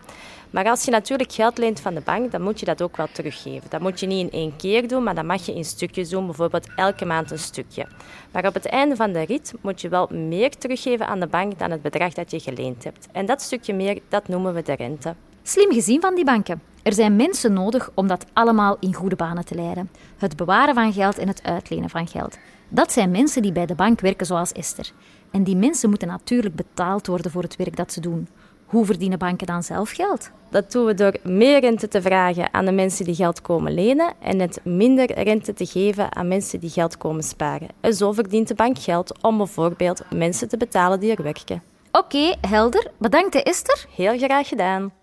Maar 0.50 0.68
als 0.68 0.84
je 0.84 0.90
natuurlijk 0.90 1.32
geld 1.32 1.58
leent 1.58 1.80
van 1.80 1.94
de 1.94 2.00
bank, 2.00 2.30
dan 2.30 2.42
moet 2.42 2.60
je 2.60 2.66
dat 2.66 2.82
ook 2.82 2.96
wel 2.96 3.08
teruggeven. 3.12 3.70
Dat 3.70 3.80
moet 3.80 4.00
je 4.00 4.06
niet 4.06 4.32
in 4.32 4.38
één 4.38 4.56
keer 4.56 4.88
doen, 4.88 5.02
maar 5.02 5.14
dat 5.14 5.24
mag 5.24 5.46
je 5.46 5.54
in 5.54 5.64
stukjes 5.64 6.08
doen, 6.08 6.26
bijvoorbeeld 6.26 6.66
elke 6.76 7.04
maand 7.04 7.30
een 7.30 7.38
stukje. 7.38 7.86
Maar 8.32 8.46
op 8.46 8.54
het 8.54 8.66
einde 8.66 8.96
van 8.96 9.12
de 9.12 9.22
rit 9.22 9.52
moet 9.60 9.80
je 9.80 9.88
wel 9.88 10.08
meer 10.10 10.50
teruggeven 10.50 11.06
aan 11.06 11.20
de 11.20 11.26
bank 11.26 11.58
dan 11.58 11.70
het 11.70 11.82
bedrag 11.82 12.12
dat 12.12 12.30
je 12.30 12.40
geleend 12.40 12.84
hebt. 12.84 13.08
En 13.12 13.26
dat 13.26 13.42
stukje 13.42 13.74
meer, 13.74 13.98
dat 14.08 14.28
noemen 14.28 14.54
we 14.54 14.62
de 14.62 14.74
rente. 14.74 15.14
Slim 15.48 15.72
gezien 15.72 16.00
van 16.00 16.14
die 16.14 16.24
banken. 16.24 16.62
Er 16.82 16.92
zijn 16.92 17.16
mensen 17.16 17.52
nodig 17.52 17.90
om 17.94 18.06
dat 18.06 18.24
allemaal 18.32 18.76
in 18.80 18.94
goede 18.94 19.16
banen 19.16 19.44
te 19.44 19.54
leiden. 19.54 19.90
Het 20.18 20.36
bewaren 20.36 20.74
van 20.74 20.92
geld 20.92 21.18
en 21.18 21.28
het 21.28 21.42
uitlenen 21.42 21.90
van 21.90 22.08
geld. 22.08 22.38
Dat 22.68 22.92
zijn 22.92 23.10
mensen 23.10 23.42
die 23.42 23.52
bij 23.52 23.66
de 23.66 23.74
bank 23.74 24.00
werken 24.00 24.26
zoals 24.26 24.52
Esther. 24.52 24.90
En 25.30 25.42
die 25.42 25.56
mensen 25.56 25.88
moeten 25.88 26.08
natuurlijk 26.08 26.54
betaald 26.54 27.06
worden 27.06 27.30
voor 27.30 27.42
het 27.42 27.56
werk 27.56 27.76
dat 27.76 27.92
ze 27.92 28.00
doen. 28.00 28.28
Hoe 28.66 28.84
verdienen 28.84 29.18
banken 29.18 29.46
dan 29.46 29.62
zelf 29.62 29.90
geld? 29.90 30.30
Dat 30.50 30.72
doen 30.72 30.84
we 30.84 30.94
door 30.94 31.16
meer 31.22 31.60
rente 31.60 31.88
te 31.88 32.02
vragen 32.02 32.54
aan 32.54 32.64
de 32.64 32.72
mensen 32.72 33.04
die 33.04 33.14
geld 33.14 33.40
komen 33.40 33.74
lenen 33.74 34.12
en 34.20 34.40
het 34.40 34.60
minder 34.64 35.12
rente 35.22 35.52
te 35.52 35.66
geven 35.66 36.16
aan 36.16 36.28
mensen 36.28 36.60
die 36.60 36.70
geld 36.70 36.96
komen 36.96 37.22
sparen. 37.22 37.68
En 37.80 37.94
zo 37.94 38.12
verdient 38.12 38.48
de 38.48 38.54
bank 38.54 38.78
geld 38.78 39.22
om 39.22 39.36
bijvoorbeeld 39.36 40.02
mensen 40.14 40.48
te 40.48 40.56
betalen 40.56 41.00
die 41.00 41.16
er 41.16 41.22
werken. 41.22 41.62
Oké, 41.92 42.34
helder. 42.40 42.90
Bedankt, 42.98 43.42
Esther. 43.42 43.86
Heel 43.96 44.18
graag 44.18 44.48
gedaan. 44.48 44.97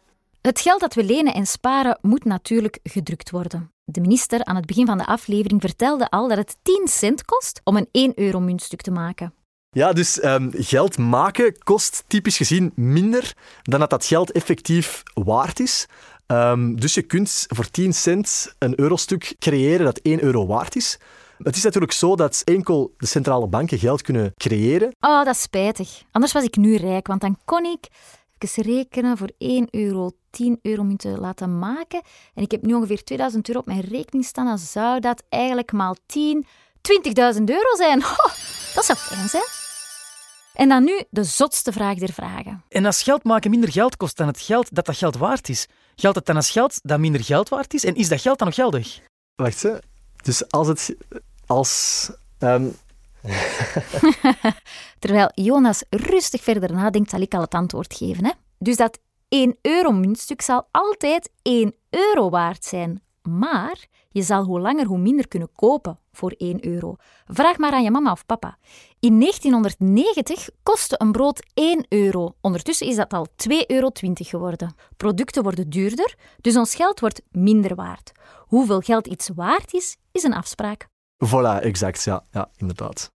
Het 0.45 0.61
geld 0.61 0.79
dat 0.79 0.93
we 0.93 1.03
lenen 1.03 1.33
en 1.33 1.45
sparen 1.45 1.97
moet 2.01 2.23
natuurlijk 2.23 2.79
gedrukt 2.83 3.31
worden. 3.31 3.71
De 3.83 4.01
minister 4.01 4.43
aan 4.43 4.55
het 4.55 4.65
begin 4.65 4.85
van 4.85 4.97
de 4.97 5.05
aflevering 5.05 5.61
vertelde 5.61 6.09
al 6.09 6.27
dat 6.27 6.37
het 6.37 6.57
10 6.61 6.87
cent 6.87 7.25
kost 7.25 7.61
om 7.63 7.77
een 7.77 7.87
1 7.91 8.11
euro 8.15 8.39
muntstuk 8.39 8.81
te 8.81 8.91
maken. 8.91 9.33
Ja, 9.69 9.93
dus 9.93 10.19
ehm, 10.19 10.49
geld 10.51 10.97
maken 10.97 11.57
kost 11.63 12.03
typisch 12.07 12.37
gezien 12.37 12.71
minder 12.75 13.33
dan 13.61 13.79
dat 13.79 13.89
dat 13.89 14.05
geld 14.05 14.31
effectief 14.31 15.03
waard 15.13 15.59
is. 15.59 15.87
Ehm, 16.25 16.75
dus 16.75 16.93
je 16.93 17.01
kunt 17.01 17.45
voor 17.47 17.71
10 17.71 17.93
cent 17.93 18.55
een 18.59 18.79
eurostuk 18.79 19.35
creëren 19.39 19.85
dat 19.85 19.99
1 20.03 20.23
euro 20.23 20.45
waard 20.45 20.75
is. 20.75 20.99
Het 21.37 21.55
is 21.55 21.63
natuurlijk 21.63 21.91
zo 21.91 22.15
dat 22.15 22.41
enkel 22.43 22.93
de 22.97 23.05
centrale 23.05 23.47
banken 23.47 23.79
geld 23.79 24.01
kunnen 24.01 24.33
creëren. 24.35 24.95
Oh, 24.99 25.23
dat 25.23 25.35
is 25.35 25.41
spijtig. 25.41 26.03
Anders 26.11 26.33
was 26.33 26.43
ik 26.43 26.55
nu 26.55 26.75
rijk, 26.75 27.07
want 27.07 27.21
dan 27.21 27.37
kon 27.45 27.65
ik 27.65 27.87
even 28.45 28.63
rekenen 28.63 29.17
voor 29.17 29.29
1 29.37 29.67
euro 29.71 30.11
10 30.29 30.59
euro 30.61 30.83
munten 30.83 31.19
laten 31.19 31.59
maken. 31.59 32.01
En 32.33 32.43
ik 32.43 32.51
heb 32.51 32.61
nu 32.61 32.73
ongeveer 32.73 33.03
2000 33.03 33.47
euro 33.47 33.59
op 33.59 33.65
mijn 33.65 33.81
rekening 33.81 34.25
staan. 34.25 34.45
Dan 34.45 34.57
zou 34.57 34.99
dat 34.99 35.23
eigenlijk 35.29 35.71
maal 35.71 35.95
10, 36.05 36.45
20.000 36.45 37.43
euro 37.43 37.75
zijn. 37.77 38.03
Oh, 38.25 38.33
dat 38.75 38.85
zou 38.85 38.97
fijn 38.97 39.29
zijn. 39.29 39.43
En 40.53 40.69
dan 40.69 40.83
nu 40.83 41.03
de 41.09 41.23
zotste 41.23 41.71
vraag 41.71 41.97
der 41.97 42.13
vragen. 42.13 42.63
En 42.69 42.85
als 42.85 43.03
geld 43.03 43.23
maken 43.23 43.49
minder 43.49 43.71
geld 43.71 43.97
kost 43.97 44.17
dan 44.17 44.27
het 44.27 44.39
geld 44.39 44.75
dat 44.75 44.85
dat 44.85 44.97
geld 44.97 45.17
waard 45.17 45.49
is, 45.49 45.67
geldt 45.95 46.17
het 46.17 46.25
dan 46.25 46.35
als 46.35 46.49
geld 46.49 46.79
dat 46.81 46.99
minder 46.99 47.23
geld 47.23 47.49
waard 47.49 47.73
is? 47.73 47.83
En 47.83 47.95
is 47.95 48.09
dat 48.09 48.21
geld 48.21 48.37
dan 48.37 48.47
nog 48.47 48.55
geldig? 48.55 48.99
Wacht, 49.35 49.63
hè. 49.63 49.73
Dus 50.23 50.51
als 50.51 50.67
het... 50.67 50.95
Als... 51.45 52.11
ehm, 52.39 52.67
Terwijl 54.99 55.29
Jonas 55.33 55.83
rustig 55.89 56.43
verder 56.43 56.73
nadenkt, 56.73 57.09
zal 57.09 57.19
ik 57.19 57.33
al 57.33 57.41
het 57.41 57.53
antwoord 57.53 57.93
geven. 57.93 58.25
Hè? 58.25 58.31
Dus 58.57 58.75
dat 58.75 58.99
1 59.29 59.57
euro 59.61 59.91
muntstuk 59.91 60.41
zal 60.41 60.67
altijd 60.71 61.31
1 61.41 61.75
euro 61.89 62.29
waard 62.29 62.65
zijn. 62.65 63.03
Maar 63.21 63.85
je 64.09 64.21
zal 64.21 64.43
hoe 64.43 64.59
langer 64.59 64.85
hoe 64.85 64.97
minder 64.97 65.27
kunnen 65.27 65.49
kopen 65.55 65.99
voor 66.11 66.31
1 66.37 66.65
euro. 66.65 66.95
Vraag 67.25 67.57
maar 67.57 67.71
aan 67.71 67.83
je 67.83 67.91
mama 67.91 68.11
of 68.11 68.25
papa. 68.25 68.57
In 68.99 69.19
1990 69.19 70.49
kostte 70.63 70.95
een 70.97 71.11
brood 71.11 71.45
1 71.53 71.85
euro. 71.89 72.35
Ondertussen 72.41 72.87
is 72.87 72.95
dat 72.95 73.13
al 73.13 73.27
2,20 73.49 73.57
euro 73.67 73.89
geworden. 74.13 74.75
Producten 74.97 75.43
worden 75.43 75.69
duurder, 75.69 76.15
dus 76.41 76.57
ons 76.57 76.75
geld 76.75 76.99
wordt 76.99 77.21
minder 77.31 77.75
waard. 77.75 78.11
Hoeveel 78.37 78.79
geld 78.79 79.07
iets 79.07 79.29
waard 79.35 79.73
is, 79.73 79.97
is 80.11 80.23
een 80.23 80.33
afspraak. 80.33 80.87
voilà, 81.25 81.61
exact. 81.61 82.03
Ja, 82.03 82.23
ja 82.31 82.49
inderdaad. 82.57 83.14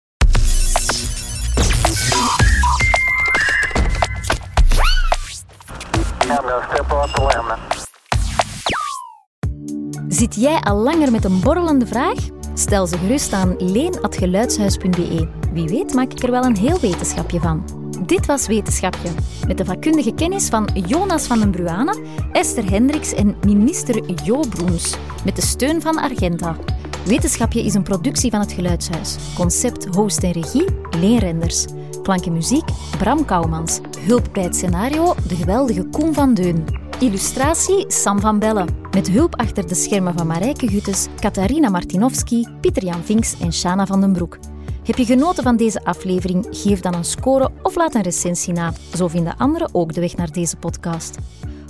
Zit 10.28 10.42
jij 10.42 10.60
al 10.60 10.76
langer 10.76 11.12
met 11.12 11.24
een 11.24 11.40
borrelende 11.40 11.86
vraag? 11.86 12.18
Stel 12.54 12.86
ze 12.86 12.98
gerust 12.98 13.32
aan 13.32 13.54
leen.geluidshuis.be. 13.58 15.28
Wie 15.52 15.68
weet 15.68 15.94
maak 15.94 16.12
ik 16.12 16.22
er 16.22 16.30
wel 16.30 16.44
een 16.44 16.56
heel 16.56 16.80
wetenschapje 16.80 17.40
van. 17.40 17.64
Dit 18.06 18.26
was 18.26 18.46
Wetenschapje, 18.46 19.08
met 19.46 19.58
de 19.58 19.64
vakkundige 19.64 20.14
kennis 20.14 20.48
van 20.48 20.68
Jonas 20.86 21.26
van 21.26 21.38
den 21.38 21.50
Bruane, 21.50 21.98
Esther 22.32 22.70
Hendricks 22.70 23.14
en 23.14 23.36
minister 23.46 24.24
Jo 24.24 24.40
Broens, 24.48 24.96
met 25.24 25.36
de 25.36 25.42
steun 25.42 25.80
van 25.80 25.98
Argenta. 25.98 26.56
Wetenschapje 27.04 27.64
is 27.64 27.74
een 27.74 27.82
productie 27.82 28.30
van 28.30 28.40
het 28.40 28.52
Geluidshuis. 28.52 29.16
Concept, 29.34 29.94
host 29.94 30.22
en 30.22 30.32
regie, 30.32 30.64
Leen 31.00 31.18
Renders. 31.18 31.66
Klank 32.02 32.26
muziek, 32.26 32.68
Bram 32.98 33.24
Kouwmans. 33.24 33.80
Hulp 34.00 34.28
bij 34.32 34.42
het 34.42 34.56
scenario, 34.56 35.14
de 35.28 35.34
geweldige 35.34 35.84
Koen 35.84 36.14
van 36.14 36.34
Deun. 36.34 36.87
Illustratie, 36.98 37.84
Sam 37.88 38.20
van 38.20 38.38
Bellen. 38.38 38.76
Met 38.90 39.08
hulp 39.08 39.36
achter 39.36 39.66
de 39.66 39.74
schermen 39.74 40.14
van 40.14 40.26
Marijke 40.26 40.68
Guttes, 40.68 41.06
Katarina 41.20 41.68
Martinovski, 41.68 42.46
Pieter-Jan 42.60 43.04
Vinks 43.04 43.40
en 43.40 43.52
Shana 43.52 43.86
van 43.86 44.00
den 44.00 44.12
Broek. 44.12 44.38
Heb 44.84 44.96
je 44.96 45.04
genoten 45.04 45.42
van 45.42 45.56
deze 45.56 45.84
aflevering? 45.84 46.46
Geef 46.50 46.80
dan 46.80 46.94
een 46.94 47.04
score 47.04 47.50
of 47.62 47.74
laat 47.74 47.94
een 47.94 48.02
recensie 48.02 48.52
na. 48.52 48.72
Zo 48.94 49.08
vinden 49.08 49.36
anderen 49.36 49.74
ook 49.74 49.92
de 49.92 50.00
weg 50.00 50.16
naar 50.16 50.32
deze 50.32 50.56
podcast. 50.56 51.18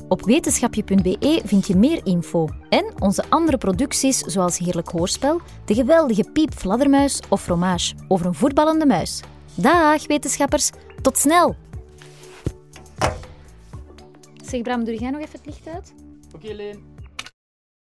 Op 0.08 0.24
wetenschapje.be 0.24 1.40
vind 1.44 1.66
je 1.66 1.76
meer 1.76 2.00
info 2.04 2.48
en 2.68 2.92
onze 2.98 3.24
andere 3.28 3.58
producties 3.58 4.18
zoals 4.18 4.58
Heerlijk 4.58 4.88
Hoorspel, 4.88 5.40
de 5.64 5.74
geweldige 5.74 6.30
Piep 6.32 6.54
Fladdermuis 6.54 7.20
of 7.28 7.42
Fromage 7.42 7.94
over 8.08 8.26
een 8.26 8.34
voetballende 8.34 8.86
muis. 8.86 9.20
Dag 9.54 10.06
wetenschappers, 10.06 10.70
tot 11.02 11.18
snel! 11.18 11.67
Zeg 14.48 14.62
Bram, 14.62 14.84
doe 14.84 14.98
jij 14.98 15.11
nog 15.11 15.20
even 15.20 15.32
het 15.32 15.46
licht 15.46 15.68
uit? 15.68 15.94
Oké, 16.34 16.52
Leen. 16.52 16.88